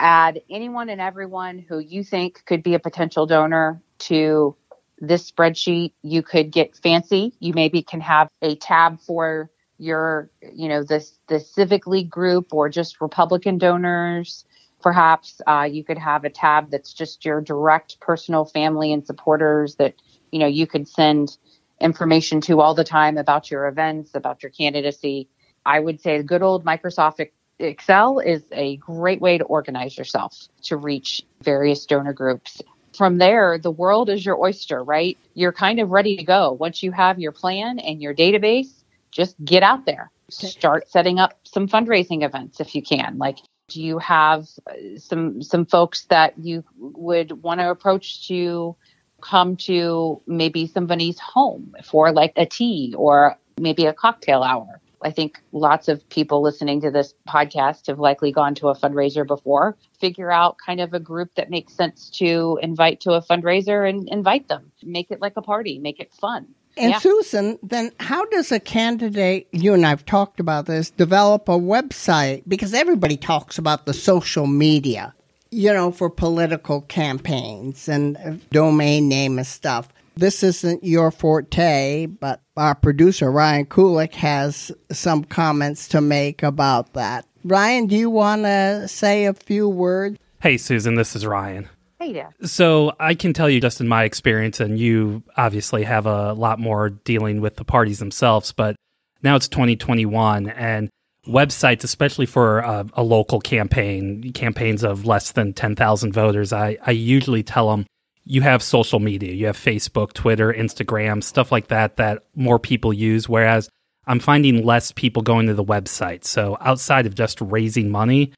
add 0.00 0.40
anyone 0.50 0.88
and 0.88 1.00
everyone 1.00 1.58
who 1.58 1.78
you 1.78 2.02
think 2.02 2.44
could 2.46 2.62
be 2.62 2.74
a 2.74 2.78
potential 2.78 3.26
donor 3.26 3.80
to 3.98 4.56
this 4.98 5.30
spreadsheet. 5.30 5.92
You 6.02 6.22
could 6.22 6.50
get 6.50 6.76
fancy. 6.76 7.34
You 7.38 7.52
maybe 7.52 7.82
can 7.82 8.00
have 8.00 8.28
a 8.42 8.56
tab 8.56 9.00
for 9.00 9.50
your 9.78 10.28
you 10.52 10.68
know 10.68 10.82
the 10.82 11.08
the 11.28 11.38
civic 11.38 11.86
league 11.86 12.10
group 12.10 12.52
or 12.52 12.68
just 12.68 13.00
republican 13.00 13.58
donors 13.58 14.44
perhaps 14.80 15.40
uh, 15.46 15.68
you 15.70 15.84
could 15.84 15.98
have 15.98 16.24
a 16.24 16.30
tab 16.30 16.70
that's 16.70 16.92
just 16.92 17.24
your 17.24 17.40
direct 17.40 18.00
personal 18.00 18.44
family 18.44 18.92
and 18.92 19.06
supporters 19.06 19.76
that 19.76 19.94
you 20.30 20.38
know 20.38 20.46
you 20.46 20.66
could 20.66 20.88
send 20.88 21.36
information 21.80 22.40
to 22.40 22.60
all 22.60 22.74
the 22.74 22.84
time 22.84 23.18
about 23.18 23.50
your 23.50 23.66
events 23.66 24.14
about 24.14 24.42
your 24.42 24.50
candidacy. 24.50 25.28
I 25.64 25.80
would 25.80 26.00
say 26.00 26.18
the 26.18 26.24
good 26.24 26.42
old 26.42 26.64
microsoft 26.64 27.26
excel 27.58 28.18
is 28.18 28.42
a 28.52 28.76
great 28.76 29.20
way 29.20 29.38
to 29.38 29.44
organize 29.44 29.96
yourself 29.96 30.48
to 30.62 30.76
reach 30.76 31.22
various 31.42 31.86
donor 31.86 32.12
groups. 32.12 32.62
From 32.96 33.18
there 33.18 33.58
the 33.58 33.70
world 33.70 34.08
is 34.08 34.24
your 34.24 34.40
oyster 34.40 34.82
right? 34.82 35.16
You're 35.34 35.52
kind 35.52 35.80
of 35.80 35.90
ready 35.90 36.16
to 36.16 36.24
go. 36.24 36.52
Once 36.52 36.82
you 36.82 36.92
have 36.92 37.18
your 37.18 37.32
plan 37.32 37.78
and 37.78 38.00
your 38.00 38.14
database 38.14 38.78
just 39.10 39.36
get 39.44 39.62
out 39.62 39.86
there. 39.86 40.10
Start 40.30 40.88
setting 40.90 41.18
up 41.18 41.38
some 41.44 41.68
fundraising 41.68 42.22
events 42.22 42.60
if 42.60 42.74
you 42.74 42.82
can. 42.82 43.16
Like, 43.18 43.38
do 43.68 43.82
you 43.82 43.98
have 43.98 44.48
uh, 44.66 44.98
some 44.98 45.42
some 45.42 45.66
folks 45.66 46.04
that 46.06 46.34
you 46.38 46.64
would 46.78 47.42
want 47.42 47.60
to 47.60 47.70
approach 47.70 48.26
to 48.28 48.76
come 49.20 49.56
to 49.56 50.20
maybe 50.26 50.66
somebody's 50.66 51.18
home 51.18 51.74
for 51.84 52.12
like 52.12 52.32
a 52.36 52.46
tea 52.46 52.94
or 52.96 53.36
maybe 53.58 53.86
a 53.86 53.92
cocktail 53.92 54.42
hour. 54.42 54.80
I 55.02 55.10
think 55.12 55.40
lots 55.52 55.86
of 55.88 56.08
people 56.08 56.42
listening 56.42 56.80
to 56.80 56.90
this 56.90 57.14
podcast 57.28 57.86
have 57.86 58.00
likely 58.00 58.32
gone 58.32 58.54
to 58.56 58.68
a 58.68 58.74
fundraiser 58.74 59.26
before. 59.26 59.76
Figure 60.00 60.30
out 60.30 60.56
kind 60.64 60.80
of 60.80 60.92
a 60.92 61.00
group 61.00 61.34
that 61.36 61.50
makes 61.50 61.72
sense 61.72 62.10
to 62.18 62.58
invite 62.62 63.00
to 63.00 63.12
a 63.12 63.22
fundraiser 63.22 63.88
and 63.88 64.08
invite 64.08 64.48
them. 64.48 64.72
Make 64.82 65.10
it 65.10 65.20
like 65.20 65.34
a 65.36 65.42
party, 65.42 65.78
make 65.78 66.00
it 66.00 66.12
fun. 66.12 66.48
And 66.78 66.90
Yeah. 66.90 66.98
Susan, 66.98 67.58
then 67.62 67.90
how 67.98 68.24
does 68.26 68.52
a 68.52 68.60
candidate, 68.60 69.48
you 69.52 69.74
and 69.74 69.84
I've 69.84 70.04
talked 70.06 70.40
about 70.40 70.66
this, 70.66 70.90
develop 70.90 71.48
a 71.48 71.58
website? 71.58 72.42
Because 72.46 72.72
everybody 72.72 73.16
talks 73.16 73.58
about 73.58 73.86
the 73.86 73.94
social 73.94 74.46
media, 74.46 75.14
you 75.50 75.72
know, 75.72 75.90
for 75.90 76.08
political 76.08 76.82
campaigns 76.82 77.88
and 77.88 78.16
uh, 78.18 78.32
domain 78.52 79.08
name 79.08 79.38
and 79.38 79.46
stuff. 79.46 79.92
This 80.16 80.42
isn't 80.42 80.82
your 80.82 81.10
forte, 81.10 82.06
but 82.06 82.40
our 82.56 82.74
producer, 82.74 83.30
Ryan 83.30 83.66
Kulik, 83.66 84.14
has 84.14 84.72
some 84.90 85.24
comments 85.24 85.88
to 85.88 86.00
make 86.00 86.42
about 86.42 86.94
that. 86.94 87.24
Ryan, 87.44 87.86
do 87.86 87.96
you 87.96 88.10
want 88.10 88.42
to 88.42 88.88
say 88.88 89.26
a 89.26 89.34
few 89.34 89.68
words? 89.68 90.18
Hey, 90.40 90.56
Susan, 90.56 90.96
this 90.96 91.14
is 91.14 91.24
Ryan. 91.24 91.68
Yeah. 92.14 92.30
So 92.42 92.92
I 92.98 93.14
can 93.14 93.32
tell 93.32 93.48
you 93.50 93.60
just 93.60 93.80
in 93.80 93.88
my 93.88 94.04
experience, 94.04 94.60
and 94.60 94.78
you 94.78 95.22
obviously 95.36 95.84
have 95.84 96.06
a 96.06 96.32
lot 96.32 96.58
more 96.58 96.90
dealing 96.90 97.40
with 97.40 97.56
the 97.56 97.64
parties 97.64 97.98
themselves, 97.98 98.52
but 98.52 98.76
now 99.22 99.36
it's 99.36 99.48
2021 99.48 100.48
and 100.50 100.88
websites, 101.28 101.84
especially 101.84 102.26
for 102.26 102.60
a, 102.60 102.86
a 102.94 103.02
local 103.02 103.40
campaign, 103.40 104.32
campaigns 104.32 104.82
of 104.82 105.04
less 105.04 105.32
than 105.32 105.52
10,000 105.52 106.12
voters, 106.12 106.52
I, 106.52 106.78
I 106.84 106.92
usually 106.92 107.42
tell 107.42 107.70
them 107.70 107.86
you 108.24 108.42
have 108.42 108.62
social 108.62 108.98
media, 108.98 109.32
you 109.32 109.46
have 109.46 109.56
Facebook, 109.56 110.12
Twitter, 110.12 110.52
Instagram, 110.52 111.22
stuff 111.22 111.50
like 111.52 111.68
that, 111.68 111.96
that 111.96 112.24
more 112.34 112.58
people 112.58 112.92
use. 112.92 113.28
Whereas 113.28 113.68
I'm 114.06 114.20
finding 114.20 114.64
less 114.64 114.92
people 114.92 115.22
going 115.22 115.46
to 115.46 115.54
the 115.54 115.64
website. 115.64 116.24
So 116.24 116.56
outside 116.60 117.06
of 117.06 117.14
just 117.14 117.40
raising 117.40 117.90
money, 117.90 118.32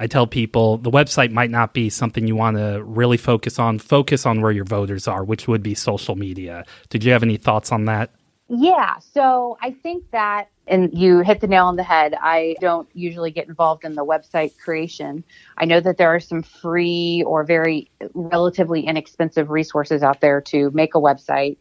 I 0.00 0.06
tell 0.06 0.26
people 0.26 0.78
the 0.78 0.90
website 0.90 1.30
might 1.30 1.50
not 1.50 1.74
be 1.74 1.90
something 1.90 2.26
you 2.26 2.34
want 2.34 2.56
to 2.56 2.82
really 2.82 3.18
focus 3.18 3.58
on. 3.58 3.78
Focus 3.78 4.24
on 4.24 4.40
where 4.40 4.50
your 4.50 4.64
voters 4.64 5.06
are, 5.06 5.22
which 5.22 5.46
would 5.46 5.62
be 5.62 5.74
social 5.74 6.16
media. 6.16 6.64
Did 6.88 7.04
you 7.04 7.12
have 7.12 7.22
any 7.22 7.36
thoughts 7.36 7.70
on 7.70 7.84
that? 7.84 8.10
Yeah, 8.48 8.96
so 8.98 9.58
I 9.60 9.72
think 9.72 10.10
that, 10.10 10.48
and 10.66 10.98
you 10.98 11.20
hit 11.20 11.40
the 11.40 11.46
nail 11.46 11.66
on 11.66 11.76
the 11.76 11.82
head. 11.82 12.14
I 12.18 12.56
don't 12.60 12.88
usually 12.94 13.30
get 13.30 13.46
involved 13.46 13.84
in 13.84 13.94
the 13.94 14.04
website 14.04 14.58
creation. 14.58 15.22
I 15.58 15.66
know 15.66 15.80
that 15.80 15.98
there 15.98 16.08
are 16.08 16.18
some 16.18 16.42
free 16.42 17.22
or 17.26 17.44
very 17.44 17.90
relatively 18.14 18.86
inexpensive 18.86 19.50
resources 19.50 20.02
out 20.02 20.22
there 20.22 20.40
to 20.40 20.70
make 20.70 20.94
a 20.94 20.98
website. 20.98 21.58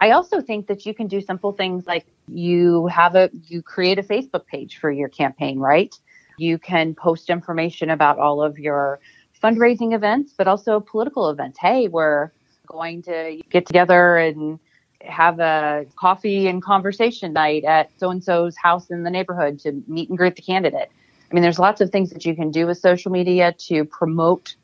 I 0.00 0.12
also 0.12 0.40
think 0.40 0.68
that 0.68 0.86
you 0.86 0.94
can 0.94 1.08
do 1.08 1.20
simple 1.20 1.52
things 1.52 1.88
like 1.88 2.06
you 2.28 2.86
have 2.86 3.16
a, 3.16 3.30
you 3.48 3.62
create 3.62 3.98
a 3.98 4.02
Facebook 4.02 4.46
page 4.46 4.78
for 4.78 4.90
your 4.92 5.08
campaign, 5.08 5.58
right? 5.58 5.94
You 6.40 6.58
can 6.58 6.94
post 6.94 7.28
information 7.28 7.90
about 7.90 8.18
all 8.18 8.42
of 8.42 8.58
your 8.58 8.98
fundraising 9.42 9.94
events, 9.94 10.32
but 10.38 10.48
also 10.48 10.80
political 10.80 11.28
events. 11.28 11.58
Hey, 11.58 11.86
we're 11.86 12.32
going 12.66 13.02
to 13.02 13.42
get 13.50 13.66
together 13.66 14.16
and 14.16 14.58
have 15.02 15.38
a 15.38 15.84
coffee 15.96 16.48
and 16.48 16.62
conversation 16.62 17.34
night 17.34 17.64
at 17.64 17.90
so 17.98 18.10
and 18.10 18.24
so's 18.24 18.56
house 18.56 18.88
in 18.88 19.02
the 19.02 19.10
neighborhood 19.10 19.58
to 19.60 19.82
meet 19.86 20.08
and 20.08 20.16
greet 20.16 20.36
the 20.36 20.40
candidate. 20.40 20.88
I 21.30 21.34
mean, 21.34 21.42
there's 21.42 21.58
lots 21.58 21.82
of 21.82 21.90
things 21.90 22.08
that 22.10 22.24
you 22.24 22.34
can 22.34 22.50
do 22.50 22.66
with 22.66 22.78
social 22.78 23.12
media 23.12 23.52
to 23.68 23.84
promote 23.84 24.56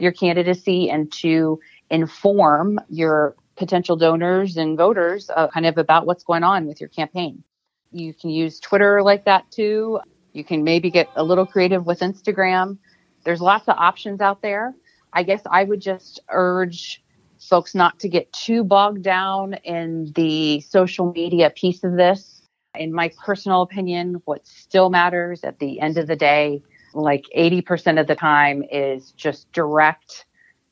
your 0.00 0.12
candidacy 0.12 0.88
and 0.88 1.12
to 1.12 1.60
inform 1.90 2.80
your 2.88 3.36
potential 3.56 3.96
donors 3.96 4.56
and 4.56 4.78
voters 4.78 5.28
uh, 5.36 5.48
kind 5.48 5.66
of 5.66 5.76
about 5.76 6.06
what's 6.06 6.24
going 6.24 6.42
on 6.42 6.66
with 6.66 6.80
your 6.80 6.88
campaign. 6.88 7.44
You 7.92 8.14
can 8.14 8.30
use 8.30 8.60
Twitter 8.60 9.02
like 9.02 9.26
that 9.26 9.50
too. 9.50 10.00
You 10.38 10.44
can 10.44 10.62
maybe 10.62 10.88
get 10.88 11.10
a 11.16 11.24
little 11.24 11.44
creative 11.44 11.84
with 11.84 11.98
Instagram. 11.98 12.78
There's 13.24 13.40
lots 13.40 13.66
of 13.66 13.74
options 13.76 14.20
out 14.20 14.40
there. 14.40 14.72
I 15.12 15.24
guess 15.24 15.42
I 15.50 15.64
would 15.64 15.80
just 15.80 16.20
urge 16.30 17.02
folks 17.40 17.74
not 17.74 17.98
to 17.98 18.08
get 18.08 18.32
too 18.32 18.62
bogged 18.62 19.02
down 19.02 19.54
in 19.64 20.12
the 20.14 20.60
social 20.60 21.10
media 21.10 21.50
piece 21.50 21.82
of 21.82 21.96
this. 21.96 22.42
In 22.76 22.92
my 22.92 23.10
personal 23.24 23.62
opinion, 23.62 24.22
what 24.26 24.46
still 24.46 24.90
matters 24.90 25.42
at 25.42 25.58
the 25.58 25.80
end 25.80 25.98
of 25.98 26.06
the 26.06 26.14
day, 26.14 26.62
like 26.94 27.24
80% 27.36 28.00
of 28.00 28.06
the 28.06 28.14
time, 28.14 28.62
is 28.70 29.10
just 29.16 29.50
direct, 29.50 30.24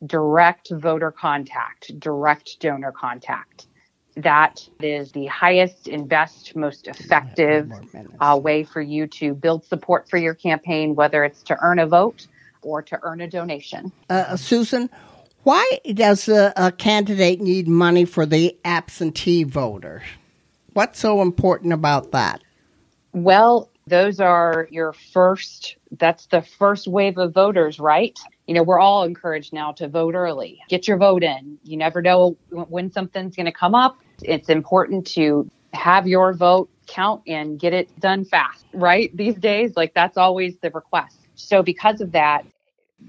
direct 0.06 0.70
voter 0.70 1.10
contact, 1.10 1.98
direct 1.98 2.60
donor 2.60 2.92
contact. 2.92 3.66
That 4.16 4.66
is 4.80 5.12
the 5.12 5.26
highest 5.26 5.88
and 5.88 6.08
best, 6.08 6.56
most 6.56 6.88
effective 6.88 7.70
uh, 8.18 8.38
way 8.42 8.64
for 8.64 8.80
you 8.80 9.06
to 9.08 9.34
build 9.34 9.64
support 9.66 10.08
for 10.08 10.16
your 10.16 10.34
campaign, 10.34 10.94
whether 10.94 11.22
it's 11.22 11.42
to 11.44 11.56
earn 11.60 11.78
a 11.78 11.86
vote 11.86 12.26
or 12.62 12.80
to 12.82 12.98
earn 13.02 13.20
a 13.20 13.28
donation. 13.28 13.92
Uh, 14.08 14.36
Susan, 14.36 14.88
why 15.42 15.64
does 15.92 16.28
a, 16.28 16.52
a 16.56 16.72
candidate 16.72 17.40
need 17.40 17.68
money 17.68 18.04
for 18.06 18.24
the 18.24 18.56
absentee 18.64 19.44
voters? 19.44 20.02
What's 20.72 20.98
so 20.98 21.20
important 21.22 21.72
about 21.72 22.12
that? 22.12 22.42
Well, 23.12 23.70
those 23.86 24.18
are 24.18 24.66
your 24.70 24.92
first, 24.92 25.76
that's 25.92 26.26
the 26.26 26.42
first 26.42 26.88
wave 26.88 27.18
of 27.18 27.32
voters, 27.32 27.78
right? 27.78 28.18
You 28.46 28.54
know, 28.54 28.62
we're 28.62 28.80
all 28.80 29.04
encouraged 29.04 29.52
now 29.52 29.72
to 29.72 29.88
vote 29.88 30.14
early. 30.14 30.60
Get 30.68 30.88
your 30.88 30.96
vote 30.96 31.22
in. 31.22 31.58
You 31.64 31.76
never 31.76 32.02
know 32.02 32.36
when 32.50 32.90
something's 32.90 33.36
going 33.36 33.46
to 33.46 33.52
come 33.52 33.74
up. 33.74 33.98
It's 34.22 34.48
important 34.48 35.06
to 35.08 35.50
have 35.72 36.06
your 36.06 36.32
vote 36.32 36.70
count 36.86 37.22
and 37.26 37.58
get 37.58 37.72
it 37.72 37.88
done 38.00 38.24
fast, 38.24 38.64
right? 38.72 39.14
These 39.16 39.36
days, 39.36 39.76
like 39.76 39.94
that's 39.94 40.16
always 40.16 40.56
the 40.58 40.70
request. 40.70 41.18
So, 41.34 41.62
because 41.62 42.00
of 42.00 42.12
that, 42.12 42.46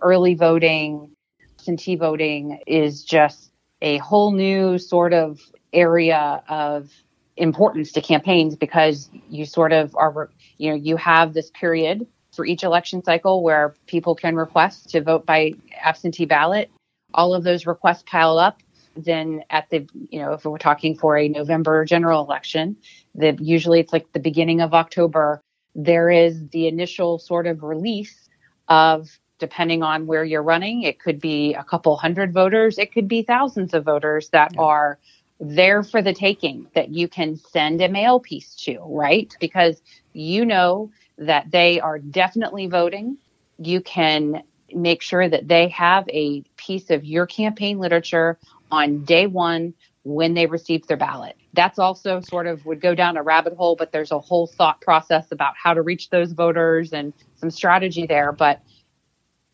early 0.01 0.33
voting, 0.33 1.11
absentee 1.53 1.95
voting 1.95 2.59
is 2.67 3.03
just 3.03 3.51
a 3.81 3.97
whole 3.97 4.31
new 4.31 4.77
sort 4.77 5.13
of 5.13 5.39
area 5.73 6.43
of 6.49 6.91
importance 7.37 7.91
to 7.91 8.01
campaigns 8.01 8.55
because 8.55 9.09
you 9.29 9.45
sort 9.45 9.71
of 9.71 9.95
are, 9.95 10.29
you 10.57 10.69
know, 10.69 10.75
you 10.75 10.97
have 10.97 11.33
this 11.33 11.51
period 11.51 12.05
for 12.33 12.45
each 12.45 12.63
election 12.63 13.03
cycle 13.03 13.43
where 13.43 13.75
people 13.85 14.15
can 14.15 14.35
request 14.35 14.89
to 14.89 15.01
vote 15.01 15.25
by 15.25 15.53
absentee 15.79 16.25
ballot. 16.25 16.69
All 17.13 17.33
of 17.33 17.43
those 17.43 17.65
requests 17.65 18.03
pile 18.05 18.37
up. 18.37 18.61
Then 18.97 19.43
at 19.49 19.69
the, 19.69 19.87
you 20.09 20.19
know, 20.19 20.33
if 20.33 20.45
we're 20.45 20.57
talking 20.57 20.97
for 20.97 21.17
a 21.17 21.27
November 21.27 21.85
general 21.85 22.23
election, 22.23 22.77
that 23.15 23.39
usually 23.39 23.79
it's 23.79 23.93
like 23.93 24.11
the 24.13 24.19
beginning 24.19 24.61
of 24.61 24.73
October, 24.73 25.41
there 25.75 26.09
is 26.09 26.47
the 26.49 26.67
initial 26.67 27.19
sort 27.19 27.47
of 27.47 27.63
release 27.63 28.29
of 28.67 29.19
depending 29.39 29.83
on 29.83 30.07
where 30.07 30.23
you're 30.23 30.43
running, 30.43 30.83
it 30.83 30.99
could 30.99 31.19
be 31.19 31.53
a 31.53 31.63
couple 31.63 31.95
hundred 31.95 32.33
voters, 32.33 32.77
it 32.77 32.91
could 32.91 33.07
be 33.07 33.21
thousands 33.21 33.73
of 33.73 33.85
voters 33.85 34.29
that 34.29 34.51
yeah. 34.55 34.61
are 34.61 34.99
there 35.39 35.83
for 35.83 36.01
the 36.01 36.13
taking 36.13 36.67
that 36.73 36.89
you 36.89 37.07
can 37.07 37.35
send 37.35 37.81
a 37.81 37.87
mail 37.87 38.19
piece 38.19 38.55
to, 38.55 38.79
right? 38.85 39.35
Because 39.39 39.81
you 40.13 40.45
know 40.45 40.91
that 41.19 41.51
they 41.51 41.79
are 41.79 41.99
definitely 41.99 42.67
voting. 42.67 43.17
You 43.59 43.81
can 43.81 44.43
make 44.73 45.01
sure 45.01 45.29
that 45.29 45.47
they 45.47 45.67
have 45.69 46.09
a 46.09 46.41
piece 46.57 46.89
of 46.89 47.05
your 47.05 47.25
campaign 47.25 47.79
literature 47.79 48.37
on 48.71 49.03
day 49.03 49.27
one 49.27 49.73
when 50.03 50.33
they 50.33 50.45
receive 50.45 50.87
their 50.87 50.97
ballot. 50.97 51.35
That's 51.53 51.79
also 51.79 52.21
sort 52.21 52.47
of 52.47 52.65
would 52.65 52.79
go 52.79 52.95
down 52.95 53.17
a 53.17 53.23
rabbit 53.23 53.53
hole, 53.55 53.75
but 53.75 53.91
there's 53.91 54.11
a 54.11 54.19
whole 54.19 54.47
thought 54.47 54.79
process 54.81 55.31
about 55.31 55.53
how 55.61 55.73
to 55.73 55.81
reach 55.81 56.09
those 56.09 56.31
voters 56.31 56.93
and 56.93 57.13
some 57.35 57.51
strategy 57.51 58.05
there. 58.05 58.31
But 58.31 58.61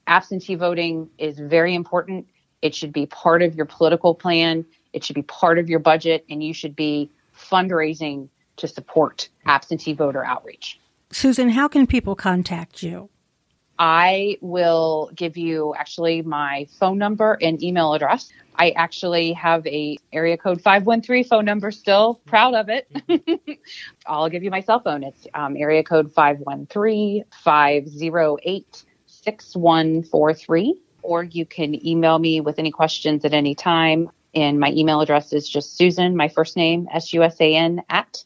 absentee 0.06 0.56
voting 0.56 1.10
is 1.18 1.40
very 1.40 1.74
important. 1.74 2.28
It 2.62 2.76
should 2.76 2.94
be 2.94 3.08
part 3.08 3.42
of 3.42 3.56
your 3.56 3.66
political 3.66 4.14
plan. 4.14 4.66
It 4.94 5.04
should 5.04 5.16
be 5.16 5.24
part 5.24 5.58
of 5.58 5.70
your 5.70 5.80
budget, 5.80 6.24
and 6.30 6.44
you 6.44 6.54
should 6.54 6.76
be 6.76 7.10
fundraising 7.36 8.30
to 8.58 8.68
support 8.68 9.30
absentee 9.46 9.94
voter 9.94 10.24
outreach. 10.24 10.80
Susan, 11.12 11.50
how 11.50 11.68
can 11.68 11.88
people 11.88 12.16
contact 12.16 12.84
you? 12.84 13.10
I 13.80 14.38
will 14.42 15.10
give 15.16 15.38
you 15.38 15.74
actually 15.76 16.22
my 16.22 16.68
phone 16.80 16.98
number 16.98 17.38
and 17.42 17.64
email 17.64 17.94
address. 17.94 18.30
I 18.56 18.72
actually 18.72 19.32
have 19.34 19.66
a 19.66 19.98
area 20.12 20.36
code 20.38 20.62
513 20.62 21.24
phone 21.24 21.46
number 21.46 21.72
still, 21.72 22.20
proud 22.26 22.54
of 22.54 22.70
it. 22.70 22.88
I'll 24.06 24.30
give 24.30 24.44
you 24.44 24.52
my 24.52 24.62
cell 24.62 24.80
phone. 24.80 25.04
It's 25.04 25.26
um, 25.34 25.58
area 25.58 25.84
code 25.84 26.14
513 26.14 27.26
508 27.44 28.84
6143. 29.08 30.76
Or 31.02 31.24
you 31.24 31.46
can 31.46 31.86
email 31.86 32.18
me 32.20 32.40
with 32.42 32.60
any 32.60 32.72
questions 32.72 33.26
at 33.26 33.34
any 33.34 33.56
time. 33.56 34.12
And 34.36 34.60
my 34.60 34.72
email 34.72 35.02
address 35.02 35.34
is 35.34 35.50
just 35.50 35.78
Susan, 35.78 36.16
my 36.16 36.28
first 36.28 36.56
name, 36.56 36.88
S 36.94 37.12
U 37.14 37.24
S 37.24 37.42
A 37.42 37.56
N, 37.56 37.82
at 37.90 38.24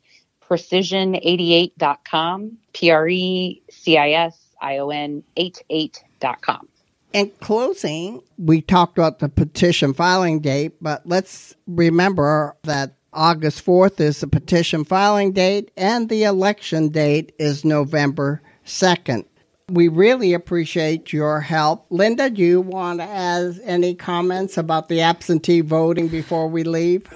precision88.com, 0.49 2.57
P 2.73 2.91
R 2.91 3.07
E 3.09 3.61
C 3.69 3.97
I 3.97 4.11
S 4.11 4.46
I 4.61 4.77
O 4.77 4.89
N 4.89 5.23
88.com. 5.37 6.67
In 7.13 7.31
closing, 7.39 8.21
we 8.37 8.61
talked 8.61 8.97
about 8.97 9.19
the 9.19 9.29
petition 9.29 9.93
filing 9.93 10.39
date, 10.39 10.73
but 10.81 11.01
let's 11.05 11.55
remember 11.65 12.55
that 12.63 12.95
August 13.13 13.65
4th 13.65 13.99
is 13.99 14.19
the 14.19 14.27
petition 14.27 14.83
filing 14.83 15.31
date 15.31 15.71
and 15.77 16.09
the 16.09 16.23
election 16.23 16.89
date 16.89 17.33
is 17.39 17.63
November 17.63 18.41
2nd. 18.65 19.25
We 19.69 19.87
really 19.87 20.33
appreciate 20.33 21.11
your 21.11 21.41
help. 21.41 21.87
Linda, 21.89 22.29
do 22.29 22.41
you 22.41 22.61
want 22.61 22.99
to 22.99 23.05
add 23.05 23.59
any 23.63 23.95
comments 23.95 24.57
about 24.57 24.87
the 24.87 25.01
absentee 25.01 25.61
voting 25.61 26.07
before 26.09 26.47
we 26.47 26.63
leave? 26.63 27.11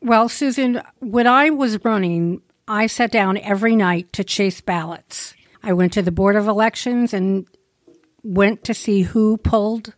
Well, 0.00 0.28
Susan, 0.28 0.82
when 1.00 1.26
I 1.26 1.50
was 1.50 1.84
running, 1.84 2.42
I 2.66 2.86
sat 2.86 3.10
down 3.10 3.36
every 3.38 3.76
night 3.76 4.12
to 4.14 4.24
chase 4.24 4.60
ballots. 4.60 5.34
I 5.64 5.72
went 5.72 5.94
to 5.94 6.02
the 6.02 6.12
Board 6.12 6.36
of 6.36 6.46
Elections 6.46 7.14
and 7.14 7.46
went 8.22 8.64
to 8.64 8.74
see 8.74 9.02
who 9.02 9.38
pulled 9.38 9.94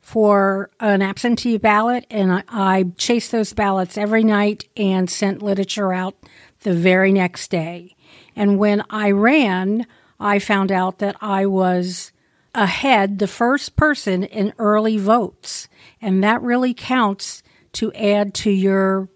for 0.00 0.70
an 0.80 1.02
absentee 1.02 1.56
ballot, 1.56 2.04
and 2.10 2.32
I, 2.32 2.42
I 2.48 2.84
chased 2.98 3.30
those 3.32 3.52
ballots 3.52 3.96
every 3.96 4.24
night 4.24 4.68
and 4.76 5.08
sent 5.08 5.40
literature 5.40 5.92
out 5.92 6.16
the 6.62 6.74
very 6.74 7.12
next 7.12 7.50
day. 7.50 7.94
And 8.34 8.58
when 8.58 8.82
I 8.90 9.12
ran, 9.12 9.86
I 10.18 10.40
found 10.40 10.72
out 10.72 10.98
that 10.98 11.16
I 11.20 11.46
was 11.46 12.12
ahead, 12.54 13.18
the 13.18 13.28
first 13.28 13.76
person 13.76 14.24
in 14.24 14.52
early 14.58 14.96
votes. 14.96 15.68
And 16.00 16.22
that 16.24 16.42
really 16.42 16.74
counts 16.74 17.42
to 17.74 17.92
add 17.92 18.34
to 18.34 18.50
your 18.50 19.08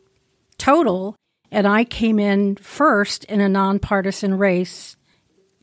total. 0.58 1.16
And 1.50 1.66
I 1.66 1.84
came 1.84 2.18
in 2.18 2.56
first 2.56 3.24
in 3.24 3.40
a 3.40 3.48
nonpartisan 3.48 4.38
race. 4.38 4.96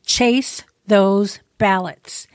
Chase 0.05 0.63
those 0.87 1.39
ballots. 1.57 2.27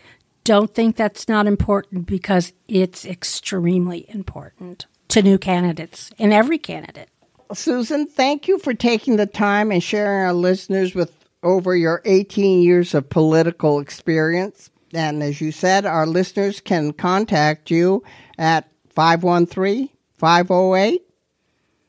Don't 0.45 0.75
think 0.75 0.97
that's 0.97 1.29
not 1.29 1.47
important 1.47 2.07
because 2.07 2.53
it's 2.69 3.05
extremely 3.05 4.07
important 4.09 4.87
to 5.09 5.23
new 5.23 5.39
candidates 5.39 6.11
and 6.19 6.33
every 6.33 6.59
candidate. 6.59 7.09
Susan, 7.53 8.07
thank 8.07 8.49
you 8.49 8.59
for 8.59 8.75
taking 8.75 9.17
the 9.17 9.27
time 9.27 9.73
and 9.73 9.83
sharing 9.83 10.25
our 10.25 10.33
listeners 10.33 10.95
with 10.95 11.13
over 11.43 11.75
your 11.75 12.03
18 12.05 12.63
years 12.63 12.95
of 12.95 13.09
political 13.09 13.81
experience. 13.81 14.71
And 14.93 15.23
as 15.23 15.41
you 15.41 15.53
said, 15.53 15.87
our 15.87 16.07
listeners 16.07 16.61
can 16.61 16.93
contact 16.93 17.71
you 17.71 18.03
at 18.39 18.69
513 18.91 19.89
508 20.17 21.03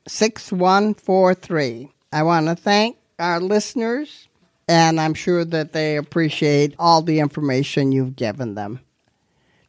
6143. 0.08 1.92
I 2.12 2.22
want 2.22 2.46
to 2.46 2.56
thank 2.56 2.96
our 3.18 3.40
listeners, 3.40 4.28
and 4.68 5.00
I'm 5.00 5.14
sure 5.14 5.44
that 5.44 5.72
they 5.72 5.96
appreciate 5.96 6.74
all 6.78 7.02
the 7.02 7.20
information 7.20 7.92
you've 7.92 8.16
given 8.16 8.54
them. 8.54 8.80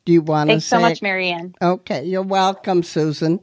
Do 0.05 0.13
you 0.13 0.21
want 0.21 0.49
Thanks 0.49 0.65
to 0.65 0.69
say? 0.69 0.75
so 0.77 0.81
much, 0.81 1.01
Mary 1.01 1.29
Anne. 1.29 1.55
Okay, 1.61 2.03
you're 2.03 2.21
welcome, 2.21 2.83
Susan. 2.83 3.39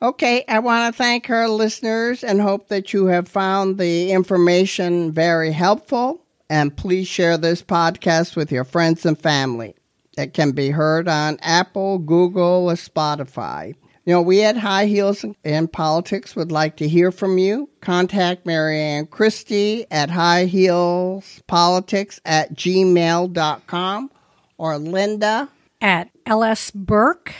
Okay, 0.00 0.44
I 0.48 0.58
want 0.58 0.92
to 0.92 0.98
thank 0.98 1.30
our 1.30 1.48
listeners 1.48 2.24
and 2.24 2.40
hope 2.40 2.68
that 2.68 2.92
you 2.92 3.06
have 3.06 3.28
found 3.28 3.78
the 3.78 4.10
information 4.10 5.12
very 5.12 5.52
helpful. 5.52 6.20
And 6.50 6.76
please 6.76 7.06
share 7.06 7.38
this 7.38 7.62
podcast 7.62 8.34
with 8.34 8.50
your 8.50 8.64
friends 8.64 9.06
and 9.06 9.16
family. 9.18 9.76
It 10.18 10.34
can 10.34 10.50
be 10.50 10.70
heard 10.70 11.08
on 11.08 11.38
Apple, 11.40 11.98
Google, 11.98 12.68
or 12.68 12.74
Spotify. 12.74 13.74
You 14.04 14.14
know, 14.14 14.22
we 14.22 14.42
at 14.42 14.56
High 14.56 14.86
Heels 14.86 15.24
in 15.44 15.68
Politics 15.68 16.34
would 16.34 16.50
like 16.50 16.74
to 16.78 16.88
hear 16.88 17.12
from 17.12 17.38
you. 17.38 17.70
Contact 17.80 18.44
Mary 18.44 18.80
Anne 18.80 19.06
Christie 19.06 19.86
at 19.92 20.08
highheelspolitics 20.08 22.18
at 22.24 22.52
gmail.com 22.54 24.10
or 24.58 24.78
Linda 24.78 25.48
At 25.80 26.10
LS 26.26 26.72
Burke 26.72 27.32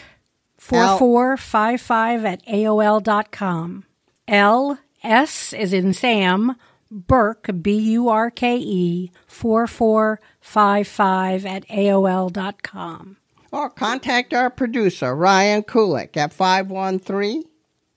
4455 0.56 2.24
at 2.24 2.46
AOL.com. 2.46 3.84
L 4.28 4.78
S 5.02 5.52
is 5.52 5.72
in 5.72 5.92
Sam, 5.92 6.54
Burke, 6.92 7.50
B 7.60 7.76
U 7.92 8.08
R 8.08 8.30
K 8.30 8.56
E, 8.58 9.10
4455 9.26 11.44
at 11.44 11.66
AOL.com. 11.68 13.16
or 13.52 13.70
contact 13.70 14.34
our 14.34 14.50
producer, 14.50 15.14
Ryan 15.14 15.62
Kulik, 15.62 16.16
at 16.16 16.32
513 16.32 17.44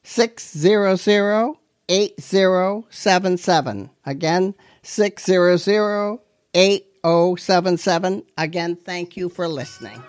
600 0.04 1.56
8077. 1.88 3.89
Again, 4.06 4.54
600 4.84 6.20
8077. 6.54 8.24
Again, 8.38 8.76
thank 8.76 9.18
you 9.18 9.30
for 9.30 9.48
listening. 9.48 10.02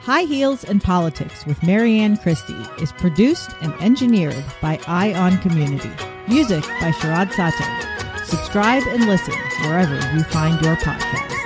High 0.00 0.22
Heels 0.22 0.62
and 0.62 0.80
Politics 0.80 1.44
with 1.46 1.60
Mary 1.64 1.98
Anne 1.98 2.16
Christie 2.16 2.54
is 2.80 2.92
produced 2.92 3.50
and 3.60 3.74
engineered 3.80 4.44
by 4.62 4.78
Ion 4.86 5.36
Community. 5.38 5.90
Music 6.28 6.62
by 6.80 6.92
Sharad 6.92 7.32
Sateh. 7.32 8.24
Subscribe 8.24 8.84
and 8.86 9.06
listen 9.06 9.34
wherever 9.62 9.94
you 10.14 10.22
find 10.24 10.60
your 10.62 10.76
podcast. 10.76 11.45